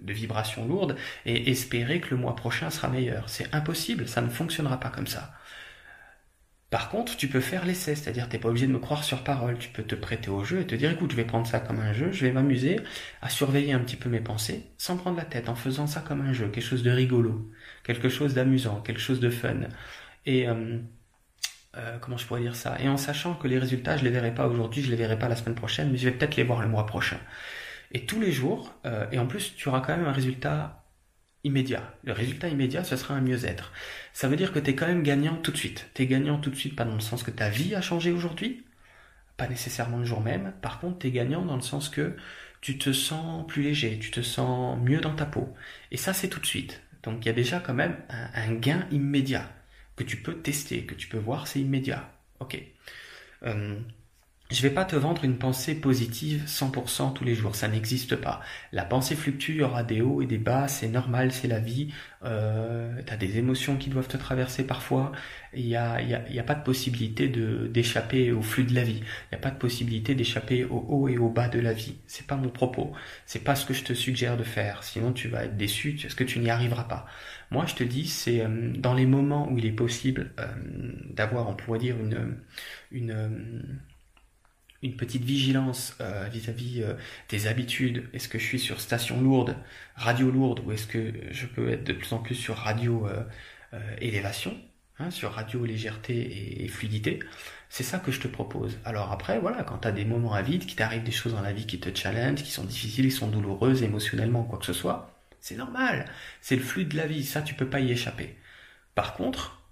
de 0.00 0.12
vibrations 0.12 0.66
lourdes 0.66 0.96
et 1.26 1.50
espérer 1.50 2.00
que 2.00 2.10
le 2.10 2.16
mois 2.16 2.36
prochain 2.36 2.70
sera 2.70 2.88
meilleur. 2.88 3.28
C'est 3.28 3.54
impossible, 3.54 4.08
ça 4.08 4.22
ne 4.22 4.28
fonctionnera 4.28 4.80
pas 4.80 4.90
comme 4.90 5.06
ça. 5.06 5.32
Par 6.70 6.88
contre, 6.88 7.16
tu 7.16 7.26
peux 7.26 7.40
faire 7.40 7.66
l'essai, 7.66 7.96
c'est-à-dire 7.96 8.28
tu 8.28 8.36
n'es 8.36 8.40
pas 8.40 8.48
obligé 8.48 8.68
de 8.68 8.72
me 8.72 8.78
croire 8.78 9.02
sur 9.02 9.24
parole, 9.24 9.58
tu 9.58 9.70
peux 9.70 9.82
te 9.82 9.96
prêter 9.96 10.30
au 10.30 10.44
jeu 10.44 10.60
et 10.60 10.66
te 10.66 10.76
dire 10.76 10.92
écoute, 10.92 11.10
je 11.10 11.16
vais 11.16 11.24
prendre 11.24 11.46
ça 11.46 11.58
comme 11.58 11.80
un 11.80 11.92
jeu, 11.92 12.12
je 12.12 12.24
vais 12.24 12.32
m'amuser 12.32 12.78
à 13.22 13.28
surveiller 13.28 13.72
un 13.72 13.80
petit 13.80 13.96
peu 13.96 14.08
mes 14.08 14.20
pensées 14.20 14.70
sans 14.78 14.96
prendre 14.96 15.16
la 15.16 15.24
tête, 15.24 15.48
en 15.48 15.56
faisant 15.56 15.88
ça 15.88 16.00
comme 16.00 16.20
un 16.20 16.32
jeu, 16.32 16.48
quelque 16.48 16.62
chose 16.64 16.84
de 16.84 16.90
rigolo, 16.92 17.50
quelque 17.82 18.08
chose 18.08 18.34
d'amusant, 18.34 18.80
quelque 18.82 19.00
chose 19.00 19.18
de 19.18 19.30
fun. 19.30 19.62
Et 20.26 20.48
euh, 20.48 20.78
euh, 21.76 21.98
comment 22.00 22.16
je 22.16 22.26
pourrais 22.26 22.40
dire 22.40 22.56
ça? 22.56 22.76
Et 22.80 22.88
en 22.88 22.96
sachant 22.96 23.34
que 23.34 23.46
les 23.46 23.58
résultats, 23.58 23.96
je 23.96 24.04
les 24.04 24.10
verrai 24.10 24.34
pas 24.34 24.46
aujourd'hui, 24.48 24.82
je 24.82 24.90
les 24.90 24.96
verrai 24.96 25.18
pas 25.18 25.28
la 25.28 25.36
semaine 25.36 25.54
prochaine, 25.54 25.90
mais 25.90 25.98
je 25.98 26.08
vais 26.08 26.16
peut-être 26.16 26.36
les 26.36 26.42
voir 26.42 26.60
le 26.60 26.68
mois 26.68 26.86
prochain. 26.86 27.18
Et 27.92 28.06
tous 28.06 28.20
les 28.20 28.32
jours, 28.32 28.74
euh, 28.86 29.06
et 29.12 29.18
en 29.18 29.26
plus, 29.26 29.54
tu 29.56 29.68
auras 29.68 29.80
quand 29.80 29.96
même 29.96 30.06
un 30.06 30.12
résultat 30.12 30.84
immédiat. 31.44 31.94
Le 32.04 32.12
résultat 32.12 32.48
immédiat, 32.48 32.84
ce 32.84 32.96
sera 32.96 33.14
un 33.14 33.20
mieux-être. 33.20 33.72
Ça 34.12 34.28
veut 34.28 34.36
dire 34.36 34.52
que 34.52 34.58
tu 34.58 34.70
es 34.70 34.74
quand 34.74 34.86
même 34.86 35.02
gagnant 35.02 35.36
tout 35.36 35.52
de 35.52 35.56
suite. 35.56 35.88
Tu 35.94 36.02
es 36.02 36.06
gagnant 36.06 36.38
tout 36.38 36.50
de 36.50 36.56
suite, 36.56 36.76
pas 36.76 36.84
dans 36.84 36.94
le 36.94 37.00
sens 37.00 37.22
que 37.22 37.30
ta 37.30 37.48
vie 37.48 37.74
a 37.74 37.80
changé 37.80 38.10
aujourd'hui, 38.10 38.64
pas 39.36 39.48
nécessairement 39.48 39.98
le 39.98 40.04
jour 40.04 40.20
même. 40.20 40.52
Par 40.60 40.80
contre, 40.80 40.98
tu 40.98 41.06
es 41.06 41.10
gagnant 41.10 41.44
dans 41.44 41.56
le 41.56 41.62
sens 41.62 41.88
que 41.88 42.16
tu 42.60 42.78
te 42.78 42.92
sens 42.92 43.46
plus 43.46 43.62
léger, 43.62 43.98
tu 43.98 44.10
te 44.10 44.20
sens 44.20 44.78
mieux 44.82 45.00
dans 45.00 45.14
ta 45.14 45.24
peau. 45.24 45.54
Et 45.90 45.96
ça, 45.96 46.12
c'est 46.12 46.28
tout 46.28 46.40
de 46.40 46.46
suite. 46.46 46.82
Donc 47.02 47.24
il 47.24 47.26
y 47.26 47.30
a 47.30 47.34
déjà 47.34 47.60
quand 47.60 47.72
même 47.72 47.96
un 48.10 48.52
gain 48.52 48.86
immédiat 48.90 49.48
que 50.00 50.04
tu 50.10 50.16
peux 50.16 50.40
tester, 50.40 50.86
que 50.86 50.94
tu 50.94 51.08
peux 51.08 51.18
voir, 51.18 51.46
c'est 51.46 51.60
immédiat. 51.60 52.10
Ok. 52.40 52.58
Euh, 53.42 53.78
je 54.50 54.62
vais 54.62 54.70
pas 54.70 54.84
te 54.84 54.96
vendre 54.96 55.24
une 55.24 55.38
pensée 55.38 55.74
positive 55.80 56.44
100% 56.46 57.12
tous 57.12 57.24
les 57.24 57.34
jours, 57.36 57.54
ça 57.54 57.68
n'existe 57.68 58.16
pas. 58.16 58.40
La 58.72 58.84
pensée 58.84 59.14
fluctue, 59.14 59.52
il 59.52 59.56
y 59.58 59.62
aura 59.62 59.84
des 59.84 60.00
hauts 60.00 60.22
et 60.22 60.26
des 60.26 60.38
bas, 60.38 60.66
c'est 60.66 60.88
normal, 60.88 61.30
c'est 61.30 61.46
la 61.46 61.60
vie. 61.60 61.92
Euh, 62.24 63.00
tu 63.06 63.12
as 63.12 63.16
des 63.16 63.38
émotions 63.38 63.76
qui 63.76 63.90
doivent 63.90 64.08
te 64.08 64.16
traverser 64.16 64.66
parfois. 64.66 65.12
Il 65.54 65.66
n'y 65.66 65.76
a, 65.76 66.02
y 66.02 66.14
a, 66.14 66.28
y 66.28 66.38
a, 66.38 66.42
pas 66.42 66.54
de 66.54 66.64
possibilité 66.64 67.28
de 67.28 67.68
d'échapper 67.68 68.32
au 68.32 68.42
flux 68.42 68.64
de 68.64 68.74
la 68.74 68.82
vie. 68.82 69.00
Il 69.00 69.28
n'y 69.32 69.38
a 69.38 69.40
pas 69.40 69.50
de 69.50 69.58
possibilité 69.58 70.14
d'échapper 70.16 70.64
au 70.64 70.84
haut 70.88 71.08
et 71.08 71.16
au 71.16 71.28
bas 71.28 71.48
de 71.48 71.60
la 71.60 71.72
vie. 71.72 71.98
C'est 72.06 72.26
pas 72.26 72.36
mon 72.36 72.50
propos. 72.50 72.92
C'est 73.26 73.44
pas 73.44 73.54
ce 73.54 73.64
que 73.64 73.74
je 73.74 73.84
te 73.84 73.94
suggère 73.94 74.36
de 74.36 74.42
faire. 74.44 74.82
Sinon, 74.82 75.12
tu 75.12 75.28
vas 75.28 75.44
être 75.44 75.56
déçu, 75.56 75.96
parce 76.02 76.14
que 76.14 76.24
tu 76.24 76.40
n'y 76.40 76.50
arriveras 76.50 76.84
pas. 76.84 77.06
Moi, 77.52 77.66
je 77.66 77.74
te 77.74 77.84
dis, 77.84 78.06
c'est 78.08 78.40
euh, 78.42 78.72
dans 78.76 78.94
les 78.94 79.06
moments 79.06 79.48
où 79.50 79.58
il 79.58 79.66
est 79.66 79.72
possible 79.72 80.32
euh, 80.40 80.46
d'avoir, 81.14 81.48
on 81.48 81.54
pourrait 81.54 81.78
dire, 81.78 81.96
une 82.00 82.36
une 82.92 83.62
une 84.82 84.96
petite 84.96 85.24
vigilance 85.24 85.96
euh, 86.00 86.28
vis-à-vis 86.30 86.82
euh, 86.82 86.94
des 87.28 87.46
habitudes. 87.46 88.08
Est-ce 88.12 88.28
que 88.28 88.38
je 88.38 88.44
suis 88.44 88.58
sur 88.58 88.80
station 88.80 89.20
lourde, 89.20 89.56
radio 89.94 90.30
lourde, 90.30 90.60
ou 90.64 90.72
est-ce 90.72 90.86
que 90.86 91.12
je 91.30 91.46
peux 91.46 91.70
être 91.70 91.84
de 91.84 91.92
plus 91.92 92.12
en 92.12 92.18
plus 92.18 92.34
sur 92.34 92.56
radio 92.56 93.06
euh, 93.06 93.24
élévation, 94.00 94.56
hein, 94.98 95.10
sur 95.10 95.32
radio 95.32 95.64
légèreté 95.64 96.64
et, 96.64 96.68
fluidité? 96.68 97.20
C'est 97.68 97.82
ça 97.82 97.98
que 97.98 98.10
je 98.10 98.20
te 98.20 98.28
propose. 98.28 98.78
Alors 98.84 99.12
après, 99.12 99.38
voilà, 99.38 99.62
quand 99.62 99.78
tu 99.78 99.88
as 99.88 99.92
des 99.92 100.04
moments 100.04 100.32
à 100.32 100.42
vide, 100.42 100.64
qui 100.66 100.76
t'arrivent 100.76 101.04
des 101.04 101.12
choses 101.12 101.34
dans 101.34 101.42
la 101.42 101.52
vie 101.52 101.66
qui 101.66 101.78
te 101.78 101.94
challenge, 101.94 102.42
qui 102.42 102.50
sont 102.50 102.64
difficiles, 102.64 103.06
qui 103.06 103.12
sont 103.12 103.28
douloureuses 103.28 103.82
émotionnellement, 103.82 104.44
quoi 104.44 104.58
que 104.58 104.66
ce 104.66 104.72
soit, 104.72 105.14
c'est 105.40 105.56
normal. 105.56 106.06
C'est 106.40 106.56
le 106.56 106.62
flux 106.62 106.84
de 106.86 106.96
la 106.96 107.06
vie, 107.06 107.24
ça 107.24 107.42
tu 107.42 107.54
peux 107.54 107.68
pas 107.68 107.80
y 107.80 107.92
échapper. 107.92 108.36
Par 108.94 109.14
contre, 109.14 109.62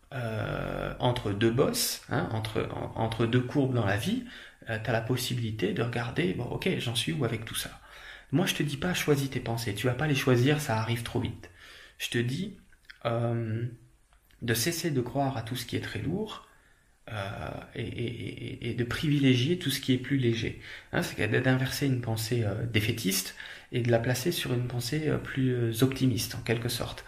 entre 1.00 1.32
deux 1.32 1.50
bosses, 1.50 2.02
hein, 2.08 2.28
entre, 2.32 2.68
entre 2.94 3.26
deux 3.26 3.42
courbes 3.42 3.74
dans 3.74 3.84
la 3.84 3.96
vie, 3.96 4.24
euh, 4.70 4.78
tu 4.82 4.90
as 4.90 4.92
la 4.92 5.00
possibilité 5.00 5.72
de 5.72 5.82
regarder, 5.82 6.34
bon 6.34 6.44
ok, 6.44 6.68
j'en 6.78 6.94
suis 6.94 7.12
où 7.12 7.24
avec 7.24 7.44
tout 7.44 7.54
ça? 7.54 7.70
Moi, 8.32 8.46
je 8.46 8.54
te 8.54 8.62
dis 8.62 8.76
pas 8.76 8.94
choisis 8.94 9.30
tes 9.30 9.40
pensées, 9.40 9.74
tu 9.74 9.86
vas 9.86 9.94
pas 9.94 10.06
les 10.06 10.14
choisir, 10.14 10.60
ça 10.60 10.78
arrive 10.78 11.02
trop 11.02 11.20
vite. 11.20 11.50
Je 11.98 12.10
te 12.10 12.18
dis 12.18 12.58
euh, 13.06 13.66
de 14.42 14.54
cesser 14.54 14.90
de 14.90 15.00
croire 15.00 15.36
à 15.36 15.42
tout 15.42 15.56
ce 15.56 15.66
qui 15.66 15.76
est 15.76 15.80
très 15.80 16.00
lourd 16.00 16.46
euh, 17.10 17.50
et, 17.74 18.74
de 18.74 18.84
privilégier 18.84 19.58
tout 19.58 19.70
ce 19.70 19.80
qui 19.80 19.94
est 19.94 19.98
plus 19.98 20.18
léger. 20.18 20.60
Hein, 20.92 21.02
c'est 21.02 21.26
d'inverser 21.28 21.86
une 21.86 22.00
pensée 22.00 22.44
défaitiste 22.72 23.34
et 23.72 23.80
de 23.80 23.90
la 23.90 23.98
placer 23.98 24.30
sur 24.32 24.52
une 24.52 24.68
pensée 24.68 25.10
plus 25.24 25.82
optimiste 25.82 26.34
en 26.34 26.40
quelque 26.42 26.68
sorte. 26.68 27.04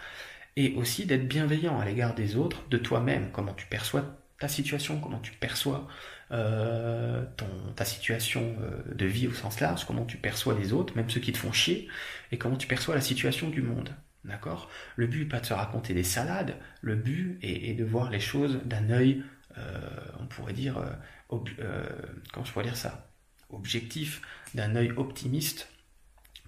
Et 0.57 0.73
aussi 0.75 1.05
d'être 1.05 1.27
bienveillant 1.27 1.79
à 1.79 1.85
l'égard 1.85 2.13
des 2.15 2.35
autres, 2.35 2.63
de 2.69 2.77
toi-même, 2.77 3.31
comment 3.31 3.53
tu 3.53 3.67
perçois 3.67 4.17
ta 4.39 4.47
situation, 4.47 4.99
comment 4.99 5.19
tu 5.19 5.31
perçois 5.33 5.87
euh, 6.33 7.25
ton, 7.35 7.47
ta 7.75 7.83
situation 7.83 8.55
euh, 8.61 8.95
de 8.95 9.05
vie 9.05 9.27
au 9.27 9.33
sens 9.33 9.59
large, 9.59 9.83
comment 9.83 10.05
tu 10.05 10.15
perçois 10.15 10.57
les 10.57 10.71
autres, 10.71 10.95
même 10.95 11.09
ceux 11.09 11.19
qui 11.19 11.33
te 11.33 11.37
font 11.37 11.51
chier, 11.51 11.89
et 12.31 12.37
comment 12.37 12.55
tu 12.55 12.67
perçois 12.67 12.95
la 12.95 13.01
situation 13.01 13.49
du 13.49 13.61
monde. 13.61 13.93
D'accord? 14.23 14.69
Le 14.95 15.07
but 15.07 15.23
n'est 15.23 15.29
pas 15.29 15.41
de 15.41 15.45
se 15.45 15.53
raconter 15.53 15.93
des 15.93 16.03
salades, 16.03 16.55
le 16.81 16.95
but 16.95 17.37
est, 17.41 17.73
de 17.73 17.83
voir 17.83 18.09
les 18.09 18.21
choses 18.21 18.61
d'un 18.63 18.91
œil, 18.91 19.23
euh, 19.57 19.77
on 20.21 20.25
pourrait 20.25 20.53
dire, 20.53 20.81
comment 21.27 22.45
je 22.45 22.51
pourrais 22.53 22.65
dire 22.65 22.77
ça? 22.77 23.09
Objectif, 23.49 24.21
d'un 24.53 24.75
œil 24.77 24.91
optimiste 24.91 25.67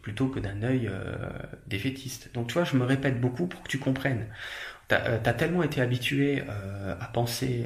plutôt 0.02 0.30
que 0.30 0.40
d'un 0.40 0.64
œil 0.64 0.90
défaitiste. 1.68 2.34
Donc 2.34 2.48
tu 2.48 2.54
vois, 2.54 2.64
je 2.64 2.78
me 2.78 2.86
répète 2.86 3.20
beaucoup 3.20 3.48
pour 3.48 3.64
que 3.64 3.68
tu 3.68 3.80
comprennes. 3.80 4.28
Tu 4.88 4.96
as, 4.96 5.34
tellement 5.34 5.64
été 5.64 5.82
habitué 5.82 6.44
à 6.48 7.10
penser 7.12 7.66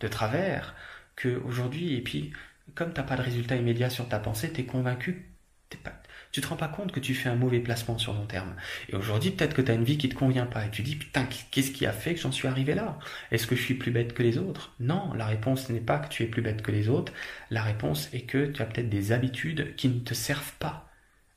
de 0.00 0.08
travers, 0.08 0.74
que 1.16 1.40
aujourd'hui, 1.44 1.94
et 1.94 2.00
puis 2.02 2.32
comme 2.74 2.92
t'as 2.92 3.02
pas 3.02 3.16
de 3.16 3.22
résultat 3.22 3.56
immédiat 3.56 3.90
sur 3.90 4.08
ta 4.08 4.18
pensée, 4.18 4.52
t'es 4.52 4.64
convaincu, 4.64 5.26
t'es 5.68 5.78
pas, 5.78 6.00
tu 6.32 6.40
te 6.40 6.46
rends 6.48 6.56
pas 6.56 6.68
compte 6.68 6.90
que 6.90 7.00
tu 7.00 7.14
fais 7.14 7.28
un 7.28 7.36
mauvais 7.36 7.60
placement 7.60 7.96
sur 7.98 8.12
long 8.12 8.26
terme. 8.26 8.56
Et 8.88 8.96
aujourd'hui, 8.96 9.30
peut-être 9.30 9.54
que 9.54 9.62
tu 9.62 9.70
as 9.70 9.74
une 9.74 9.84
vie 9.84 9.98
qui 9.98 10.08
te 10.08 10.16
convient 10.16 10.46
pas 10.46 10.66
et 10.66 10.70
tu 10.70 10.82
dis 10.82 10.96
putain, 10.96 11.28
qu'est-ce 11.50 11.70
qui 11.70 11.86
a 11.86 11.92
fait 11.92 12.14
que 12.14 12.20
j'en 12.20 12.32
suis 12.32 12.48
arrivé 12.48 12.74
là? 12.74 12.98
Est-ce 13.30 13.46
que 13.46 13.54
je 13.54 13.62
suis 13.62 13.74
plus 13.74 13.92
bête 13.92 14.14
que 14.14 14.22
les 14.22 14.38
autres? 14.38 14.74
Non, 14.80 15.12
la 15.14 15.26
réponse 15.26 15.70
n'est 15.70 15.80
pas 15.80 15.98
que 15.98 16.08
tu 16.08 16.24
es 16.24 16.26
plus 16.26 16.42
bête 16.42 16.62
que 16.62 16.72
les 16.72 16.88
autres. 16.88 17.12
La 17.50 17.62
réponse 17.62 18.08
est 18.12 18.22
que 18.22 18.46
tu 18.46 18.62
as 18.62 18.66
peut-être 18.66 18.88
des 18.88 19.12
habitudes 19.12 19.76
qui 19.76 19.88
ne 19.88 20.00
te 20.00 20.14
servent 20.14 20.54
pas 20.58 20.83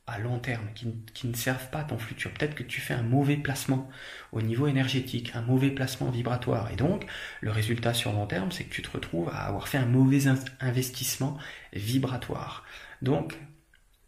à 0.08 0.18
long 0.18 0.38
terme, 0.38 0.66
qui, 0.74 1.26
ne 1.26 1.34
servent 1.34 1.70
pas 1.70 1.84
ton 1.84 1.98
futur. 1.98 2.32
Peut-être 2.32 2.54
que 2.54 2.62
tu 2.62 2.80
fais 2.80 2.94
un 2.94 3.02
mauvais 3.02 3.36
placement 3.36 3.88
au 4.32 4.42
niveau 4.42 4.66
énergétique, 4.66 5.32
un 5.34 5.42
mauvais 5.42 5.70
placement 5.70 6.10
vibratoire. 6.10 6.70
Et 6.72 6.76
donc, 6.76 7.06
le 7.40 7.50
résultat 7.50 7.94
sur 7.94 8.12
long 8.12 8.26
terme, 8.26 8.50
c'est 8.50 8.64
que 8.64 8.74
tu 8.74 8.82
te 8.82 8.90
retrouves 8.90 9.28
à 9.28 9.46
avoir 9.46 9.68
fait 9.68 9.78
un 9.78 9.86
mauvais 9.86 10.28
investissement 10.60 11.38
vibratoire. 11.72 12.64
Donc, 13.02 13.38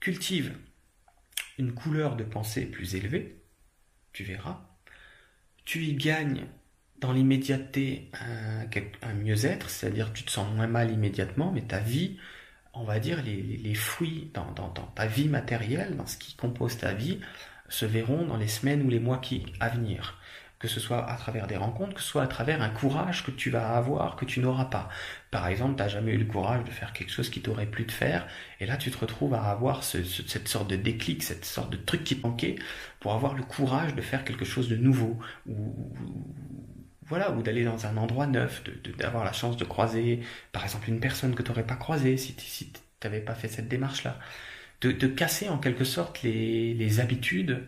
cultive 0.00 0.54
une 1.60 1.72
couleur 1.72 2.16
de 2.16 2.24
pensée 2.24 2.64
plus 2.64 2.94
élevée, 2.94 3.42
tu 4.12 4.24
verras. 4.24 4.66
Tu 5.64 5.84
y 5.84 5.94
gagnes 5.94 6.46
dans 7.00 7.12
l'immédiateté 7.12 8.10
un, 9.02 9.14
mieux-être, 9.14 9.70
c'est-à-dire 9.70 10.12
tu 10.12 10.24
te 10.24 10.30
sens 10.30 10.52
moins 10.54 10.66
mal 10.66 10.90
immédiatement, 10.90 11.52
mais 11.52 11.62
ta 11.62 11.78
vie, 11.78 12.18
on 12.80 12.84
va 12.84 12.98
dire, 12.98 13.22
les, 13.22 13.74
fruits 13.74 14.30
dans, 14.34 14.70
ta 14.94 15.06
vie 15.06 15.28
matérielle, 15.28 15.96
dans 15.96 16.06
ce 16.06 16.16
qui 16.16 16.34
compose 16.34 16.78
ta 16.78 16.92
vie, 16.92 17.20
se 17.68 17.86
verront 17.86 18.24
dans 18.24 18.36
les 18.36 18.48
semaines 18.48 18.82
ou 18.82 18.88
les 18.88 18.98
mois 18.98 19.18
qui 19.18 19.46
à 19.60 19.68
venir 19.68 20.20
que 20.60 20.68
ce 20.68 20.78
soit 20.78 21.10
à 21.10 21.16
travers 21.16 21.46
des 21.46 21.56
rencontres, 21.56 21.94
que 21.94 22.02
ce 22.02 22.08
soit 22.08 22.22
à 22.22 22.26
travers 22.26 22.60
un 22.60 22.68
courage 22.68 23.24
que 23.24 23.30
tu 23.30 23.48
vas 23.48 23.76
avoir, 23.76 24.14
que 24.14 24.26
tu 24.26 24.40
n'auras 24.40 24.66
pas. 24.66 24.90
Par 25.30 25.48
exemple, 25.48 25.76
tu 25.76 25.82
n'as 25.82 25.88
jamais 25.88 26.12
eu 26.12 26.18
le 26.18 26.26
courage 26.26 26.64
de 26.64 26.70
faire 26.70 26.92
quelque 26.92 27.10
chose 27.10 27.30
qui 27.30 27.40
t'aurait 27.40 27.66
plu 27.66 27.86
de 27.86 27.90
faire, 27.90 28.26
et 28.60 28.66
là 28.66 28.76
tu 28.76 28.90
te 28.90 28.98
retrouves 28.98 29.32
à 29.32 29.44
avoir 29.44 29.82
cette 29.82 30.48
sorte 30.48 30.68
de 30.68 30.76
déclic, 30.76 31.22
cette 31.22 31.46
sorte 31.46 31.72
de 31.72 31.78
truc 31.78 32.04
qui 32.04 32.20
manquait, 32.22 32.56
pour 33.00 33.14
avoir 33.14 33.32
le 33.32 33.42
courage 33.42 33.94
de 33.94 34.02
faire 34.02 34.22
quelque 34.22 34.44
chose 34.44 34.68
de 34.68 34.76
nouveau, 34.76 35.18
ou 35.48 35.74
voilà, 37.10 37.30
ou 37.32 37.42
d'aller 37.42 37.64
dans 37.64 37.86
un 37.86 37.96
endroit 37.98 38.26
neuf, 38.26 38.62
d'avoir 38.98 39.24
la 39.24 39.32
chance 39.32 39.56
de 39.56 39.64
croiser, 39.64 40.20
par 40.52 40.64
exemple, 40.64 40.88
une 40.88 41.00
personne 41.00 41.34
que 41.34 41.42
tu 41.42 41.50
n'aurais 41.50 41.66
pas 41.66 41.76
croisée 41.76 42.16
si 42.16 42.34
tu 42.34 42.66
n'avais 43.04 43.20
pas 43.20 43.34
fait 43.34 43.48
cette 43.48 43.68
démarche-là. 43.68 44.18
De, 44.80 45.06
casser 45.08 45.50
en 45.50 45.58
quelque 45.58 45.84
sorte 45.84 46.22
les, 46.22 46.72
les 46.72 47.00
habitudes 47.00 47.66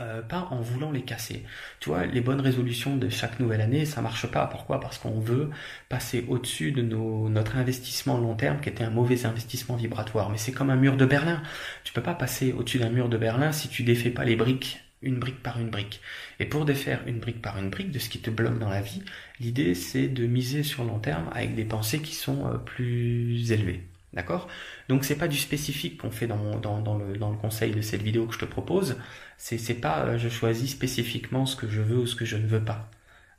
euh, 0.00 0.22
pas 0.22 0.48
en 0.50 0.60
voulant 0.60 0.90
les 0.90 1.02
casser. 1.02 1.44
Tu 1.78 1.88
vois, 1.88 2.04
les 2.04 2.20
bonnes 2.20 2.40
résolutions 2.40 2.96
de 2.96 3.08
chaque 3.08 3.38
nouvelle 3.38 3.60
année, 3.60 3.84
ça 3.84 4.02
marche 4.02 4.26
pas. 4.26 4.46
Pourquoi? 4.46 4.80
Parce 4.80 4.98
qu'on 4.98 5.20
veut 5.20 5.50
passer 5.88 6.24
au-dessus 6.28 6.72
de 6.72 6.82
nos, 6.82 7.28
notre 7.28 7.56
investissement 7.56 8.18
long 8.18 8.34
terme, 8.34 8.60
qui 8.60 8.68
était 8.68 8.82
un 8.82 8.90
mauvais 8.90 9.24
investissement 9.24 9.76
vibratoire. 9.76 10.30
Mais 10.30 10.38
c'est 10.38 10.50
comme 10.52 10.70
un 10.70 10.76
mur 10.76 10.96
de 10.96 11.06
Berlin. 11.06 11.42
Tu 11.84 11.92
peux 11.92 12.02
pas 12.02 12.14
passer 12.14 12.52
au-dessus 12.52 12.78
d'un 12.80 12.90
mur 12.90 13.08
de 13.08 13.16
Berlin 13.16 13.52
si 13.52 13.68
tu 13.68 13.84
défais 13.84 14.10
pas 14.10 14.24
les 14.24 14.34
briques 14.34 14.83
une 15.04 15.18
brique 15.18 15.42
par 15.42 15.60
une 15.60 15.70
brique. 15.70 16.00
Et 16.40 16.46
pour 16.46 16.64
défaire 16.64 17.02
une 17.06 17.18
brique 17.18 17.42
par 17.42 17.58
une 17.58 17.70
brique 17.70 17.90
de 17.90 17.98
ce 17.98 18.08
qui 18.08 18.18
te 18.20 18.30
bloque 18.30 18.58
dans 18.58 18.68
la 18.68 18.80
vie, 18.80 19.02
l'idée 19.40 19.74
c'est 19.74 20.08
de 20.08 20.26
miser 20.26 20.62
sur 20.62 20.84
long 20.84 20.98
terme 20.98 21.28
avec 21.32 21.54
des 21.54 21.64
pensées 21.64 22.00
qui 22.00 22.14
sont 22.14 22.46
euh, 22.46 22.58
plus 22.58 23.52
élevées. 23.52 23.84
D'accord? 24.12 24.48
Donc 24.88 25.04
c'est 25.04 25.18
pas 25.18 25.28
du 25.28 25.38
spécifique 25.38 25.98
qu'on 25.98 26.10
fait 26.10 26.28
dans, 26.28 26.38
le, 26.38 27.36
conseil 27.40 27.72
de 27.72 27.80
cette 27.80 28.02
vidéo 28.02 28.26
que 28.26 28.34
je 28.34 28.38
te 28.38 28.44
propose. 28.44 28.96
C'est, 29.38 29.74
pas 29.74 30.04
euh, 30.06 30.18
je 30.18 30.28
choisis 30.28 30.70
spécifiquement 30.70 31.46
ce 31.46 31.56
que 31.56 31.68
je 31.68 31.80
veux 31.80 31.98
ou 31.98 32.06
ce 32.06 32.14
que 32.14 32.24
je 32.24 32.36
ne 32.36 32.46
veux 32.46 32.64
pas. 32.64 32.90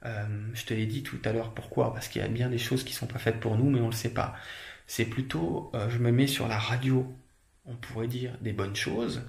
Euh, 0.05 0.25
je 0.53 0.65
te 0.65 0.73
l'ai 0.73 0.85
dit 0.85 1.03
tout 1.03 1.19
à 1.23 1.31
l'heure 1.31 1.53
pourquoi? 1.53 1.93
Parce 1.93 2.09
qu'il 2.09 2.21
y 2.21 2.25
a 2.25 2.27
bien 2.27 2.49
des 2.49 2.57
choses 2.57 2.83
qui 2.83 2.93
sont 2.93 3.07
pas 3.07 3.19
faites 3.19 3.39
pour 3.39 3.57
nous, 3.57 3.69
mais 3.69 3.79
on 3.79 3.87
le 3.87 3.93
sait 3.93 4.13
pas. 4.13 4.35
C'est 4.87 5.05
plutôt 5.05 5.71
je 5.89 5.97
me 5.97 6.11
mets 6.11 6.27
sur 6.27 6.47
la 6.47 6.59
radio, 6.59 7.11
on 7.65 7.75
pourrait 7.75 8.07
dire 8.07 8.37
des 8.41 8.53
bonnes 8.53 8.75
choses. 8.75 9.23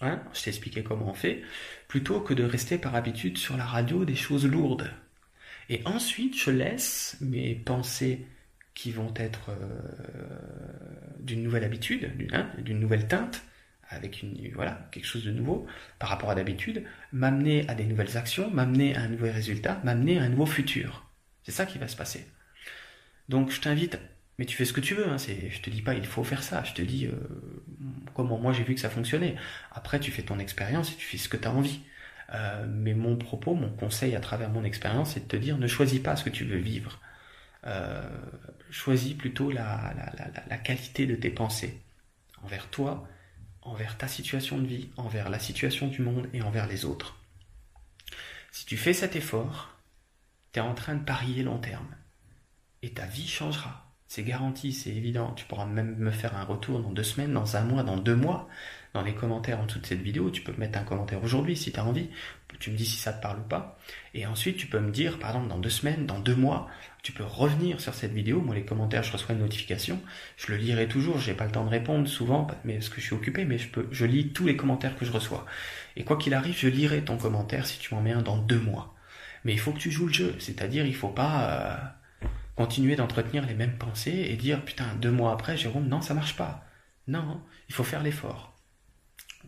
Hein 0.00 0.22
je 0.32 0.42
t'ai 0.42 0.50
expliqué 0.50 0.82
comment 0.82 1.10
on 1.10 1.14
fait, 1.14 1.42
plutôt 1.88 2.20
que 2.20 2.34
de 2.34 2.44
rester 2.44 2.78
par 2.78 2.94
habitude 2.94 3.38
sur 3.38 3.56
la 3.56 3.64
radio 3.64 4.04
des 4.04 4.14
choses 4.14 4.46
lourdes. 4.46 4.90
Et 5.68 5.82
ensuite, 5.84 6.38
je 6.38 6.50
laisse 6.50 7.16
mes 7.20 7.54
pensées 7.54 8.26
qui 8.74 8.92
vont 8.92 9.12
être 9.16 9.50
euh, 9.50 9.56
d'une 11.18 11.42
nouvelle 11.42 11.64
habitude, 11.64 12.12
hein, 12.32 12.48
d'une 12.58 12.78
nouvelle 12.78 13.08
teinte, 13.08 13.42
avec 13.88 14.22
une, 14.22 14.52
voilà, 14.54 14.88
quelque 14.92 15.06
chose 15.06 15.24
de 15.24 15.32
nouveau 15.32 15.66
par 15.98 16.10
rapport 16.10 16.30
à 16.30 16.34
d'habitude, 16.34 16.84
m'amener 17.12 17.68
à 17.68 17.74
des 17.74 17.84
nouvelles 17.84 18.16
actions, 18.16 18.50
m'amener 18.50 18.94
à 18.94 19.00
un 19.00 19.08
nouvel 19.08 19.32
résultat, 19.32 19.80
m'amener 19.84 20.18
à 20.18 20.22
un 20.22 20.28
nouveau 20.28 20.46
futur. 20.46 21.10
C'est 21.42 21.52
ça 21.52 21.66
qui 21.66 21.78
va 21.78 21.88
se 21.88 21.96
passer. 21.96 22.26
Donc 23.28 23.50
je 23.50 23.60
t'invite, 23.60 23.98
mais 24.38 24.46
tu 24.46 24.56
fais 24.56 24.64
ce 24.64 24.72
que 24.72 24.80
tu 24.80 24.94
veux, 24.94 25.08
hein, 25.08 25.18
c'est, 25.18 25.50
je 25.50 25.60
te 25.60 25.68
dis 25.68 25.82
pas 25.82 25.94
il 25.94 26.06
faut 26.06 26.22
faire 26.22 26.42
ça, 26.42 26.62
je 26.64 26.72
te 26.72 26.82
dis 26.82 27.06
euh, 27.06 27.12
comment 28.14 28.38
moi 28.38 28.52
j'ai 28.52 28.62
vu 28.62 28.74
que 28.74 28.80
ça 28.80 28.90
fonctionnait. 28.90 29.34
Après 29.72 29.98
tu 29.98 30.12
fais 30.12 30.22
ton 30.22 30.38
expérience 30.38 30.92
et 30.92 30.94
tu 30.94 31.06
fais 31.06 31.18
ce 31.18 31.28
que 31.28 31.36
tu 31.36 31.48
as 31.48 31.52
envie. 31.52 31.80
Euh, 32.34 32.66
mais 32.68 32.94
mon 32.94 33.16
propos, 33.16 33.54
mon 33.54 33.70
conseil 33.70 34.14
à 34.14 34.20
travers 34.20 34.50
mon 34.50 34.62
expérience, 34.62 35.12
c'est 35.14 35.20
de 35.20 35.28
te 35.28 35.36
dire 35.36 35.58
ne 35.58 35.66
choisis 35.66 36.00
pas 36.00 36.14
ce 36.14 36.24
que 36.24 36.30
tu 36.30 36.44
veux 36.44 36.58
vivre. 36.58 37.00
Euh, 37.66 38.02
choisis 38.70 39.14
plutôt 39.14 39.50
la, 39.50 39.92
la, 40.48 40.58
qualité 40.58 41.06
de 41.06 41.16
tes 41.16 41.30
pensées 41.30 41.80
envers 42.42 42.68
toi, 42.68 43.08
envers 43.62 43.98
ta 43.98 44.06
situation 44.06 44.58
de 44.58 44.66
vie, 44.66 44.90
envers 44.96 45.28
la 45.28 45.40
situation 45.40 45.88
du 45.88 46.02
monde 46.02 46.28
et 46.32 46.42
envers 46.42 46.68
les 46.68 46.84
autres. 46.84 47.16
Si 48.52 48.64
tu 48.66 48.76
fais 48.76 48.92
cet 48.92 49.16
effort, 49.16 49.74
tu 50.52 50.60
es 50.60 50.62
en 50.62 50.74
train 50.74 50.94
de 50.94 51.04
parier 51.04 51.42
long 51.42 51.58
terme. 51.58 51.88
Et 52.82 52.92
ta 52.92 53.06
vie 53.06 53.26
changera. 53.26 53.87
C'est 54.08 54.22
garanti, 54.22 54.72
c'est 54.72 54.88
évident. 54.88 55.32
Tu 55.36 55.44
pourras 55.44 55.66
même 55.66 55.94
me 55.98 56.10
faire 56.10 56.34
un 56.34 56.44
retour 56.44 56.80
dans 56.80 56.90
deux 56.90 57.02
semaines, 57.02 57.34
dans 57.34 57.56
un 57.56 57.62
mois, 57.62 57.82
dans 57.82 57.98
deux 57.98 58.16
mois. 58.16 58.48
Dans 58.94 59.02
les 59.02 59.14
commentaires 59.14 59.60
en 59.60 59.66
dessous 59.66 59.80
de 59.80 59.86
cette 59.86 60.00
vidéo, 60.00 60.30
tu 60.30 60.40
peux 60.40 60.54
mettre 60.56 60.78
un 60.78 60.82
commentaire 60.82 61.22
aujourd'hui 61.22 61.56
si 61.56 61.72
tu 61.72 61.78
as 61.78 61.84
envie. 61.84 62.08
Tu 62.58 62.70
me 62.70 62.76
dis 62.76 62.86
si 62.86 62.96
ça 62.96 63.12
te 63.12 63.20
parle 63.20 63.40
ou 63.40 63.42
pas. 63.42 63.78
Et 64.14 64.24
ensuite, 64.26 64.56
tu 64.56 64.66
peux 64.66 64.80
me 64.80 64.90
dire, 64.90 65.18
par 65.18 65.30
exemple, 65.30 65.48
dans 65.48 65.58
deux 65.58 65.68
semaines, 65.68 66.06
dans 66.06 66.20
deux 66.20 66.34
mois, 66.34 66.68
tu 67.02 67.12
peux 67.12 67.22
revenir 67.22 67.82
sur 67.82 67.92
cette 67.92 68.12
vidéo. 68.12 68.40
Moi, 68.40 68.54
les 68.54 68.64
commentaires, 68.64 69.02
je 69.02 69.12
reçois 69.12 69.34
une 69.34 69.42
notification. 69.42 70.00
Je 70.38 70.52
le 70.52 70.58
lirai 70.58 70.88
toujours. 70.88 71.18
J'ai 71.18 71.34
pas 71.34 71.44
le 71.44 71.52
temps 71.52 71.66
de 71.66 71.70
répondre 71.70 72.08
souvent, 72.08 72.46
mais 72.64 72.74
parce 72.74 72.88
que 72.88 73.02
je 73.02 73.06
suis 73.06 73.14
occupé, 73.14 73.44
mais 73.44 73.58
je 73.58 73.68
peux, 73.68 73.88
je 73.92 74.06
lis 74.06 74.32
tous 74.32 74.46
les 74.46 74.56
commentaires 74.56 74.96
que 74.96 75.04
je 75.04 75.12
reçois. 75.12 75.44
Et 75.96 76.04
quoi 76.04 76.16
qu'il 76.16 76.32
arrive, 76.32 76.56
je 76.56 76.68
lirai 76.68 77.02
ton 77.04 77.18
commentaire 77.18 77.66
si 77.66 77.78
tu 77.78 77.94
m'en 77.94 78.00
mets 78.00 78.12
un 78.12 78.22
dans 78.22 78.38
deux 78.38 78.60
mois. 78.60 78.94
Mais 79.44 79.52
il 79.52 79.60
faut 79.60 79.72
que 79.72 79.78
tu 79.78 79.90
joues 79.90 80.06
le 80.06 80.14
jeu. 80.14 80.34
C'est-à-dire, 80.38 80.86
il 80.86 80.94
faut 80.94 81.08
pas, 81.08 81.50
euh, 81.50 81.76
continuer 82.58 82.96
d'entretenir 82.96 83.46
les 83.46 83.54
mêmes 83.54 83.78
pensées 83.78 84.26
et 84.30 84.34
dire 84.34 84.64
putain 84.64 84.92
deux 84.96 85.12
mois 85.12 85.32
après 85.32 85.56
Jérôme 85.56 85.86
non 85.86 86.00
ça 86.00 86.12
marche 86.12 86.34
pas. 86.34 86.64
Non 87.06 87.40
il 87.68 87.74
faut 87.74 87.84
faire 87.84 88.02
l'effort. 88.02 88.56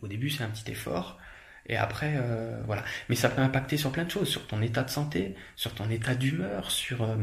Au 0.01 0.07
début 0.07 0.29
c'est 0.29 0.45
un 0.45 0.49
petit 0.49 0.71
effort 0.71 1.19
et 1.65 1.75
après 1.75 2.13
euh, 2.15 2.61
voilà. 2.65 2.85
Mais 3.09 3.15
ça 3.15 3.27
peut 3.27 3.41
impacter 3.41 3.75
sur 3.75 3.91
plein 3.91 4.05
de 4.05 4.09
choses 4.09 4.29
sur 4.29 4.47
ton 4.47 4.61
état 4.61 4.83
de 4.83 4.89
santé 4.89 5.35
sur 5.57 5.75
ton 5.75 5.89
état 5.89 6.15
d'humeur 6.15 6.71
sur 6.71 7.03
euh, 7.03 7.17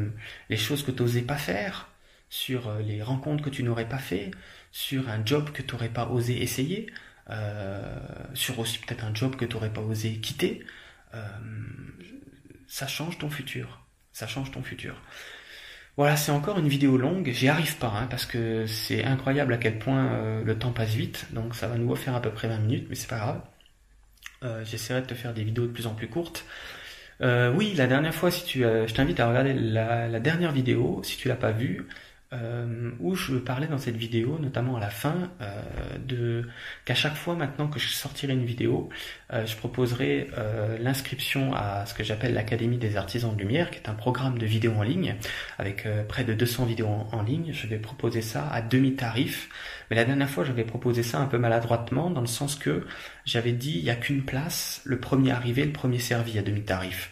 les 0.50 0.58
choses 0.58 0.84
que 0.84 0.90
tu 0.90 1.02
n'osais 1.02 1.22
pas 1.22 1.38
faire 1.38 1.88
sur 2.28 2.68
euh, 2.68 2.82
les 2.82 3.02
rencontres 3.02 3.42
que 3.42 3.48
tu 3.48 3.62
n'aurais 3.62 3.88
pas 3.88 3.96
fait 3.96 4.30
sur 4.70 5.08
un 5.08 5.24
job 5.24 5.52
que 5.52 5.62
tu 5.62 5.72
n'aurais 5.72 5.88
pas 5.88 6.06
osé 6.08 6.42
essayer 6.42 6.92
sur 8.34 8.58
aussi 8.58 8.78
peut-être 8.78 9.04
un 9.04 9.14
job 9.14 9.36
que 9.36 9.46
tu 9.46 9.54
n'aurais 9.54 9.72
pas 9.72 9.82
osé 9.82 10.18
quitter. 10.18 10.64
Ça 12.66 12.86
change 12.86 13.18
ton 13.18 13.28
futur. 13.28 13.84
Ça 14.12 14.26
change 14.26 14.50
ton 14.50 14.62
futur 14.62 15.02
voilà, 15.98 16.16
c'est 16.16 16.30
encore 16.30 16.58
une 16.60 16.68
vidéo 16.68 16.96
longue. 16.96 17.28
J'y 17.32 17.48
arrive 17.48 17.76
pas, 17.76 17.88
hein, 17.88 18.06
parce 18.08 18.24
que 18.24 18.66
c'est 18.66 19.04
incroyable 19.04 19.52
à 19.52 19.56
quel 19.56 19.80
point 19.80 20.12
euh, 20.12 20.44
le 20.44 20.56
temps 20.56 20.70
passe 20.70 20.94
vite. 20.94 21.26
Donc 21.32 21.56
ça 21.56 21.66
va 21.66 21.76
nous 21.76 21.90
refaire 21.90 22.14
à 22.14 22.22
peu 22.22 22.30
près 22.30 22.46
20 22.46 22.58
minutes, 22.60 22.86
mais 22.88 22.94
c'est 22.94 23.08
pas 23.08 23.18
grave. 23.18 23.40
Euh, 24.44 24.64
j'essaierai 24.64 25.00
de 25.02 25.06
te 25.06 25.14
faire 25.14 25.34
des 25.34 25.42
vidéos 25.42 25.66
de 25.66 25.72
plus 25.72 25.88
en 25.88 25.94
plus 25.94 26.08
courtes. 26.08 26.44
Euh, 27.20 27.52
oui, 27.52 27.74
la 27.74 27.88
dernière 27.88 28.14
fois, 28.14 28.30
si 28.30 28.44
tu, 28.44 28.60
je 28.60 28.94
t'invite 28.94 29.18
à 29.18 29.28
regarder 29.28 29.52
la, 29.54 30.20
dernière 30.20 30.52
vidéo, 30.52 31.02
si 31.02 31.16
tu 31.16 31.26
l'as 31.26 31.34
pas 31.34 31.50
vue 31.50 31.88
euh, 32.32 32.90
où 33.00 33.14
je 33.14 33.36
parlais 33.36 33.66
dans 33.66 33.78
cette 33.78 33.96
vidéo, 33.96 34.38
notamment 34.40 34.76
à 34.76 34.80
la 34.80 34.90
fin, 34.90 35.30
euh, 35.40 35.62
de 36.06 36.46
qu'à 36.84 36.94
chaque 36.94 37.14
fois 37.14 37.34
maintenant 37.34 37.68
que 37.68 37.78
je 37.78 37.88
sortirai 37.88 38.34
une 38.34 38.44
vidéo, 38.44 38.90
euh, 39.32 39.46
je 39.46 39.56
proposerai 39.56 40.28
euh, 40.36 40.78
l'inscription 40.78 41.54
à 41.54 41.86
ce 41.86 41.94
que 41.94 42.04
j'appelle 42.04 42.34
l'Académie 42.34 42.78
des 42.78 42.96
artisans 42.96 43.34
de 43.34 43.40
lumière, 43.40 43.70
qui 43.70 43.78
est 43.78 43.88
un 43.88 43.94
programme 43.94 44.38
de 44.38 44.46
vidéos 44.46 44.72
en 44.72 44.82
ligne, 44.82 45.16
avec 45.58 45.86
euh, 45.86 46.02
près 46.04 46.24
de 46.24 46.34
200 46.34 46.64
vidéos 46.66 46.88
en, 46.88 47.22
ligne. 47.22 47.52
Je 47.52 47.66
vais 47.66 47.78
proposer 47.78 48.22
ça 48.22 48.48
à 48.50 48.62
demi-tarif. 48.62 49.48
Mais 49.90 49.96
la 49.96 50.04
dernière 50.04 50.30
fois, 50.30 50.44
j'avais 50.44 50.64
proposé 50.64 51.02
ça 51.02 51.18
un 51.18 51.26
peu 51.26 51.38
maladroitement, 51.38 52.10
dans 52.10 52.20
le 52.20 52.26
sens 52.26 52.56
que 52.56 52.86
j'avais 53.24 53.52
dit, 53.52 53.78
il 53.78 53.84
n'y 53.84 53.90
a 53.90 53.96
qu'une 53.96 54.22
place, 54.22 54.80
le 54.84 54.98
premier 54.98 55.32
arrivé, 55.32 55.64
le 55.64 55.72
premier 55.72 55.98
servi 55.98 56.38
à 56.38 56.42
demi-tarif. 56.42 57.10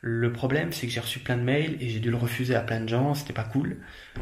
Le 0.00 0.30
problème, 0.32 0.70
c'est 0.72 0.86
que 0.86 0.92
j'ai 0.92 1.00
reçu 1.00 1.18
plein 1.18 1.36
de 1.36 1.42
mails 1.42 1.76
et 1.80 1.88
j'ai 1.88 1.98
dû 1.98 2.10
le 2.10 2.16
refuser 2.16 2.54
à 2.54 2.60
plein 2.60 2.80
de 2.80 2.88
gens. 2.88 3.14
C'était 3.14 3.32
pas 3.32 3.42
cool. 3.42 3.78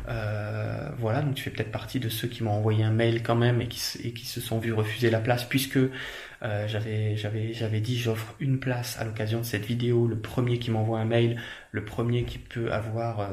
Euh, 0.08 0.88
voilà, 0.98 1.20
donc 1.20 1.34
tu 1.34 1.42
fais 1.42 1.50
peut-être 1.50 1.70
partie 1.70 2.00
de 2.00 2.08
ceux 2.08 2.28
qui 2.28 2.42
m'ont 2.42 2.52
envoyé 2.52 2.82
un 2.82 2.90
mail 2.90 3.22
quand 3.22 3.34
même 3.34 3.60
et 3.60 3.68
qui, 3.68 3.78
se 3.78 4.40
sont 4.40 4.58
vus 4.58 4.72
refuser 4.72 5.10
la 5.10 5.20
place 5.20 5.44
puisque 5.44 5.76
euh, 5.76 6.66
j'avais 6.66 7.80
dit 7.80 7.98
j'offre 7.98 8.34
une 8.40 8.58
place 8.58 8.98
à 8.98 9.04
l'occasion 9.04 9.40
de 9.40 9.44
cette 9.44 9.66
vidéo. 9.66 10.06
Le 10.06 10.18
premier 10.18 10.58
qui 10.58 10.70
m'envoie 10.70 10.98
un 10.98 11.04
mail, 11.04 11.38
le 11.72 11.84
premier 11.84 12.24
qui 12.24 12.38
peut 12.38 12.72
avoir 12.72 13.20
euh, 13.20 13.26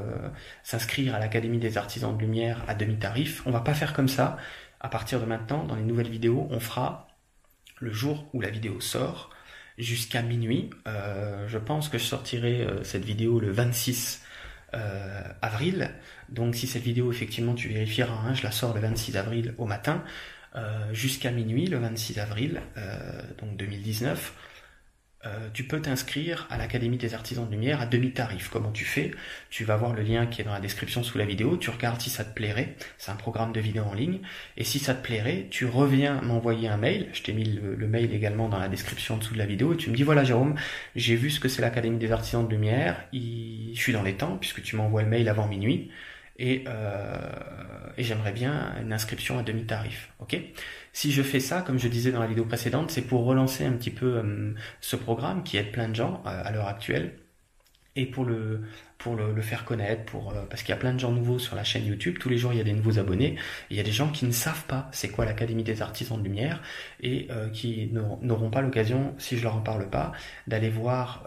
s'inscrire 0.63 1.15
à 1.15 1.19
l'Académie 1.19 1.59
des 1.59 1.77
artisans 1.77 2.15
de 2.15 2.21
lumière 2.21 2.61
à 2.67 2.75
demi 2.75 2.97
tarif. 2.97 3.41
On 3.45 3.51
va 3.51 3.61
pas 3.61 3.73
faire 3.73 3.93
comme 3.93 4.09
ça. 4.09 4.37
À 4.81 4.89
partir 4.89 5.21
de 5.21 5.25
maintenant, 5.25 5.63
dans 5.63 5.75
les 5.75 5.83
nouvelles 5.83 6.09
vidéos, 6.09 6.47
on 6.51 6.59
fera 6.59 7.07
le 7.79 7.93
jour 7.93 8.29
où 8.33 8.41
la 8.41 8.49
vidéo 8.49 8.81
sort 8.81 9.32
jusqu'à 9.77 10.21
minuit. 10.21 10.69
Euh, 10.87 11.47
je 11.47 11.57
pense 11.57 11.89
que 11.89 11.97
je 11.97 12.03
sortirai 12.03 12.61
euh, 12.61 12.83
cette 12.83 13.05
vidéo 13.05 13.39
le 13.39 13.51
26 13.51 14.21
euh, 14.73 15.21
avril. 15.41 15.91
Donc 16.29 16.55
si 16.55 16.67
cette 16.67 16.83
vidéo 16.83 17.11
effectivement 17.11 17.53
tu 17.53 17.69
vérifieras, 17.69 18.13
hein, 18.25 18.33
je 18.33 18.43
la 18.43 18.51
sors 18.51 18.73
le 18.73 18.81
26 18.81 19.17
avril 19.17 19.53
au 19.57 19.65
matin, 19.65 20.03
jusqu'à 20.91 21.31
minuit 21.31 21.65
le 21.65 21.79
26 21.79 22.19
avril 22.19 22.61
donc 23.39 23.57
2019. 23.57 24.33
Euh, 25.25 25.49
tu 25.53 25.63
peux 25.63 25.81
t'inscrire 25.81 26.47
à 26.49 26.57
l'Académie 26.57 26.97
des 26.97 27.13
artisans 27.13 27.45
de 27.45 27.51
lumière 27.51 27.79
à 27.79 27.85
demi-tarif. 27.85 28.49
Comment 28.49 28.71
tu 28.71 28.83
fais? 28.83 29.11
Tu 29.49 29.63
vas 29.63 29.77
voir 29.77 29.93
le 29.93 30.01
lien 30.01 30.25
qui 30.25 30.41
est 30.41 30.43
dans 30.43 30.53
la 30.53 30.59
description 30.59 31.01
sous 31.01 31.17
la 31.17 31.25
vidéo, 31.25 31.55
tu 31.55 31.69
regardes 31.69 32.01
si 32.01 32.09
ça 32.09 32.25
te 32.25 32.33
plairait, 32.33 32.75
c'est 32.97 33.11
un 33.11 33.15
programme 33.15 33.53
de 33.53 33.59
vidéo 33.61 33.83
en 33.83 33.93
ligne, 33.93 34.19
et 34.57 34.63
si 34.63 34.79
ça 34.79 34.93
te 34.93 35.01
plairait, 35.01 35.47
tu 35.49 35.65
reviens 35.65 36.21
m'envoyer 36.21 36.67
un 36.67 36.77
mail, 36.77 37.07
je 37.13 37.21
t'ai 37.21 37.31
mis 37.31 37.45
le, 37.45 37.87
mail 37.87 38.13
également 38.13 38.49
dans 38.49 38.59
la 38.59 38.67
description 38.67 39.17
dessous 39.17 39.33
de 39.33 39.39
la 39.39 39.45
vidéo, 39.45 39.73
et 39.73 39.77
tu 39.77 39.89
me 39.89 39.95
dis 39.95 40.03
voilà 40.03 40.23
Jérôme, 40.23 40.55
j'ai 40.95 41.15
vu 41.15 41.29
ce 41.29 41.39
que 41.39 41.47
c'est 41.47 41.61
l'Académie 41.61 41.99
des 41.99 42.11
artisans 42.11 42.45
de 42.45 42.51
lumière, 42.51 42.97
je 43.13 43.71
suis 43.75 43.93
dans 43.93 44.03
les 44.03 44.15
temps, 44.15 44.37
puisque 44.37 44.61
tu 44.61 44.75
m'envoies 44.75 45.03
le 45.03 45.09
mail 45.09 45.29
avant 45.29 45.47
minuit, 45.47 45.91
et, 46.39 46.63
euh, 46.67 47.17
et 47.97 48.03
j'aimerais 48.03 48.31
bien 48.31 48.75
une 48.81 48.91
inscription 48.91 49.37
à 49.37 49.43
demi-tarif. 49.43 50.11
Ok? 50.19 50.37
Si 50.93 51.11
je 51.11 51.23
fais 51.23 51.39
ça, 51.39 51.61
comme 51.61 51.79
je 51.79 51.87
disais 51.87 52.11
dans 52.11 52.19
la 52.19 52.27
vidéo 52.27 52.45
précédente, 52.45 52.91
c'est 52.91 53.01
pour 53.01 53.25
relancer 53.25 53.65
un 53.65 53.73
petit 53.73 53.91
peu 53.91 54.17
euh, 54.17 54.53
ce 54.79 54.95
programme 54.95 55.43
qui 55.43 55.57
aide 55.57 55.71
plein 55.71 55.89
de 55.89 55.95
gens 55.95 56.21
euh, 56.25 56.41
à 56.45 56.51
l'heure 56.51 56.67
actuelle 56.67 57.15
et 57.95 58.05
pour 58.05 58.25
le 58.25 58.61
pour 58.99 59.15
le, 59.15 59.41
faire 59.41 59.65
connaître, 59.65 60.05
pour 60.05 60.31
euh, 60.31 60.45
parce 60.49 60.61
qu'il 60.63 60.69
y 60.69 60.77
a 60.77 60.79
plein 60.79 60.93
de 60.93 60.99
gens 60.99 61.11
nouveaux 61.11 61.39
sur 61.39 61.55
la 61.55 61.63
chaîne 61.63 61.85
YouTube. 61.85 62.17
Tous 62.19 62.29
les 62.29 62.37
jours, 62.37 62.53
il 62.53 62.57
y 62.57 62.61
a 62.61 62.63
des 62.63 62.73
nouveaux 62.73 62.99
abonnés. 62.99 63.37
il 63.69 63.77
y 63.77 63.79
a 63.79 63.83
des 63.83 63.91
gens 63.91 64.09
qui 64.09 64.25
ne 64.25 64.31
savent 64.31 64.65
pas 64.65 64.87
c'est 64.91 65.09
quoi 65.09 65.25
l'Académie 65.25 65.63
des 65.63 65.81
artisans 65.81 66.17
de 66.17 66.23
lumière 66.23 66.61
et 67.01 67.27
qui 67.53 67.91
n'auront 67.91 68.49
pas 68.49 68.61
l'occasion, 68.61 69.13
si 69.17 69.37
je 69.37 69.43
leur 69.43 69.57
en 69.57 69.61
parle 69.61 69.89
pas, 69.89 70.13
d'aller 70.47 70.69
voir 70.69 71.25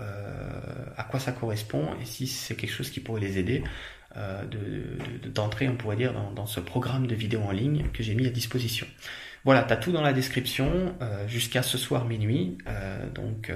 à 0.96 1.04
quoi 1.04 1.20
ça 1.20 1.32
correspond 1.32 1.88
et 2.00 2.04
si 2.06 2.26
c'est 2.26 2.54
quelque 2.56 2.72
chose 2.72 2.90
qui 2.90 3.00
pourrait 3.00 3.20
les 3.20 3.38
aider. 3.38 3.62
Euh, 4.16 4.44
d'entrer, 5.26 5.68
on 5.68 5.76
pourrait 5.76 5.96
dire, 5.96 6.14
dans, 6.34 6.46
ce 6.46 6.60
programme 6.60 7.06
de 7.06 7.14
vidéo 7.14 7.40
en 7.42 7.50
ligne 7.50 7.84
que 7.92 8.02
j'ai 8.02 8.14
mis 8.14 8.26
à 8.26 8.30
disposition. 8.30 8.86
Voilà, 9.46 9.62
tu 9.62 9.72
as 9.72 9.76
tout 9.76 9.92
dans 9.92 10.02
la 10.02 10.12
description 10.12 10.94
euh, 11.00 11.26
jusqu'à 11.26 11.62
ce 11.62 11.78
soir 11.78 12.04
minuit. 12.04 12.58
Euh, 12.66 13.08
donc 13.14 13.50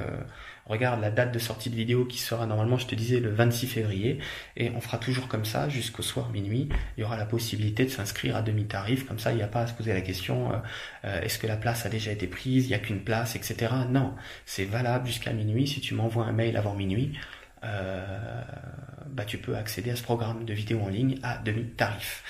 regarde 0.66 1.00
la 1.00 1.10
date 1.10 1.32
de 1.32 1.38
sortie 1.38 1.68
de 1.68 1.74
vidéo 1.74 2.04
qui 2.06 2.18
sera 2.18 2.46
normalement, 2.46 2.78
je 2.78 2.86
te 2.86 2.94
disais, 2.94 3.20
le 3.20 3.30
26 3.30 3.66
février. 3.66 4.18
Et 4.56 4.70
on 4.70 4.80
fera 4.80 4.96
toujours 4.96 5.28
comme 5.28 5.44
ça 5.44 5.68
jusqu'au 5.68 6.02
soir 6.02 6.30
minuit. 6.30 6.68
Il 6.96 7.00
y 7.00 7.04
aura 7.04 7.16
la 7.16 7.26
possibilité 7.26 7.84
de 7.84 7.90
s'inscrire 7.90 8.36
à 8.36 8.42
demi-tarif. 8.42 9.06
Comme 9.06 9.18
ça, 9.18 9.32
il 9.32 9.36
n'y 9.36 9.42
a 9.42 9.48
pas 9.48 9.62
à 9.62 9.66
se 9.66 9.74
poser 9.74 9.92
la 9.92 10.00
question, 10.00 10.52
est-ce 11.02 11.38
que 11.40 11.48
la 11.48 11.56
place 11.56 11.84
a 11.84 11.88
déjà 11.88 12.12
été 12.12 12.28
prise, 12.28 12.66
il 12.66 12.68
n'y 12.68 12.74
a 12.74 12.78
qu'une 12.78 13.02
place, 13.02 13.34
etc. 13.34 13.72
Non, 13.90 14.14
c'est 14.46 14.64
valable 14.64 15.08
jusqu'à 15.08 15.32
minuit. 15.32 15.66
Si 15.66 15.80
tu 15.80 15.94
m'envoies 15.94 16.24
un 16.24 16.32
mail 16.32 16.56
avant 16.56 16.74
minuit, 16.74 17.18
euh, 17.64 18.42
bah, 19.06 19.24
tu 19.24 19.38
peux 19.38 19.56
accéder 19.56 19.90
à 19.90 19.96
ce 19.96 20.02
programme 20.02 20.44
de 20.44 20.54
vidéo 20.54 20.80
en 20.80 20.88
ligne 20.88 21.18
à 21.22 21.38
demi-tarif. 21.38 22.22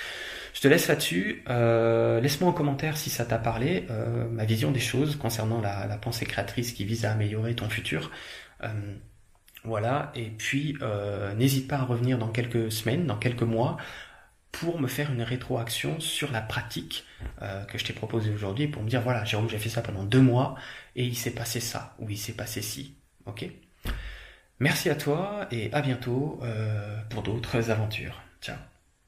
Je 0.53 0.61
te 0.61 0.67
laisse 0.67 0.87
là-dessus. 0.87 1.43
Euh, 1.49 2.19
laisse-moi 2.19 2.49
en 2.49 2.53
commentaire 2.53 2.97
si 2.97 3.09
ça 3.09 3.25
t'a 3.25 3.37
parlé, 3.37 3.85
euh, 3.89 4.27
ma 4.29 4.45
vision 4.45 4.71
des 4.71 4.79
choses 4.79 5.15
concernant 5.15 5.61
la, 5.61 5.97
pensée 5.97 6.25
créatrice 6.25 6.73
qui 6.73 6.85
vise 6.85 7.05
à 7.05 7.11
améliorer 7.11 7.55
ton 7.55 7.69
futur. 7.69 8.11
Euh, 8.63 8.69
voilà, 9.63 10.11
et 10.15 10.29
puis 10.29 10.75
euh, 10.81 11.35
n'hésite 11.35 11.67
pas 11.67 11.77
à 11.77 11.83
revenir 11.83 12.17
dans 12.17 12.29
quelques 12.29 12.71
semaines, 12.71 13.05
dans 13.05 13.17
quelques 13.17 13.43
mois, 13.43 13.77
pour 14.51 14.81
me 14.81 14.87
faire 14.87 15.11
une 15.11 15.21
rétroaction 15.21 15.99
sur 15.99 16.31
la 16.31 16.41
pratique 16.41 17.05
que 17.67 17.77
je 17.77 17.85
t'ai 17.85 17.93
proposée 17.93 18.33
aujourd'hui, 18.33 18.67
pour 18.67 18.83
me 18.83 18.89
dire, 18.89 19.01
voilà, 19.01 19.23
Jérôme, 19.23 19.47
j'ai 19.47 19.59
fait 19.59 19.69
ça 19.69 19.81
pendant 19.81 20.03
deux 20.03 20.19
mois, 20.19 20.55
et 20.95 21.05
il 21.05 21.15
s'est 21.15 21.31
passé 21.31 21.59
ça, 21.59 21.95
ou 21.99 22.09
il 22.09 22.17
s'est 22.17 22.33
passé 22.33 22.61
ci. 22.61 22.95
Ok? 23.25 23.45
Merci 24.59 24.89
à 24.89 24.95
toi 24.95 25.47
et 25.51 25.71
à 25.71 25.81
bientôt 25.81 26.41
pour 27.09 27.21
d'autres 27.23 27.69
aventures. 27.69 28.21
Ciao 28.41 28.70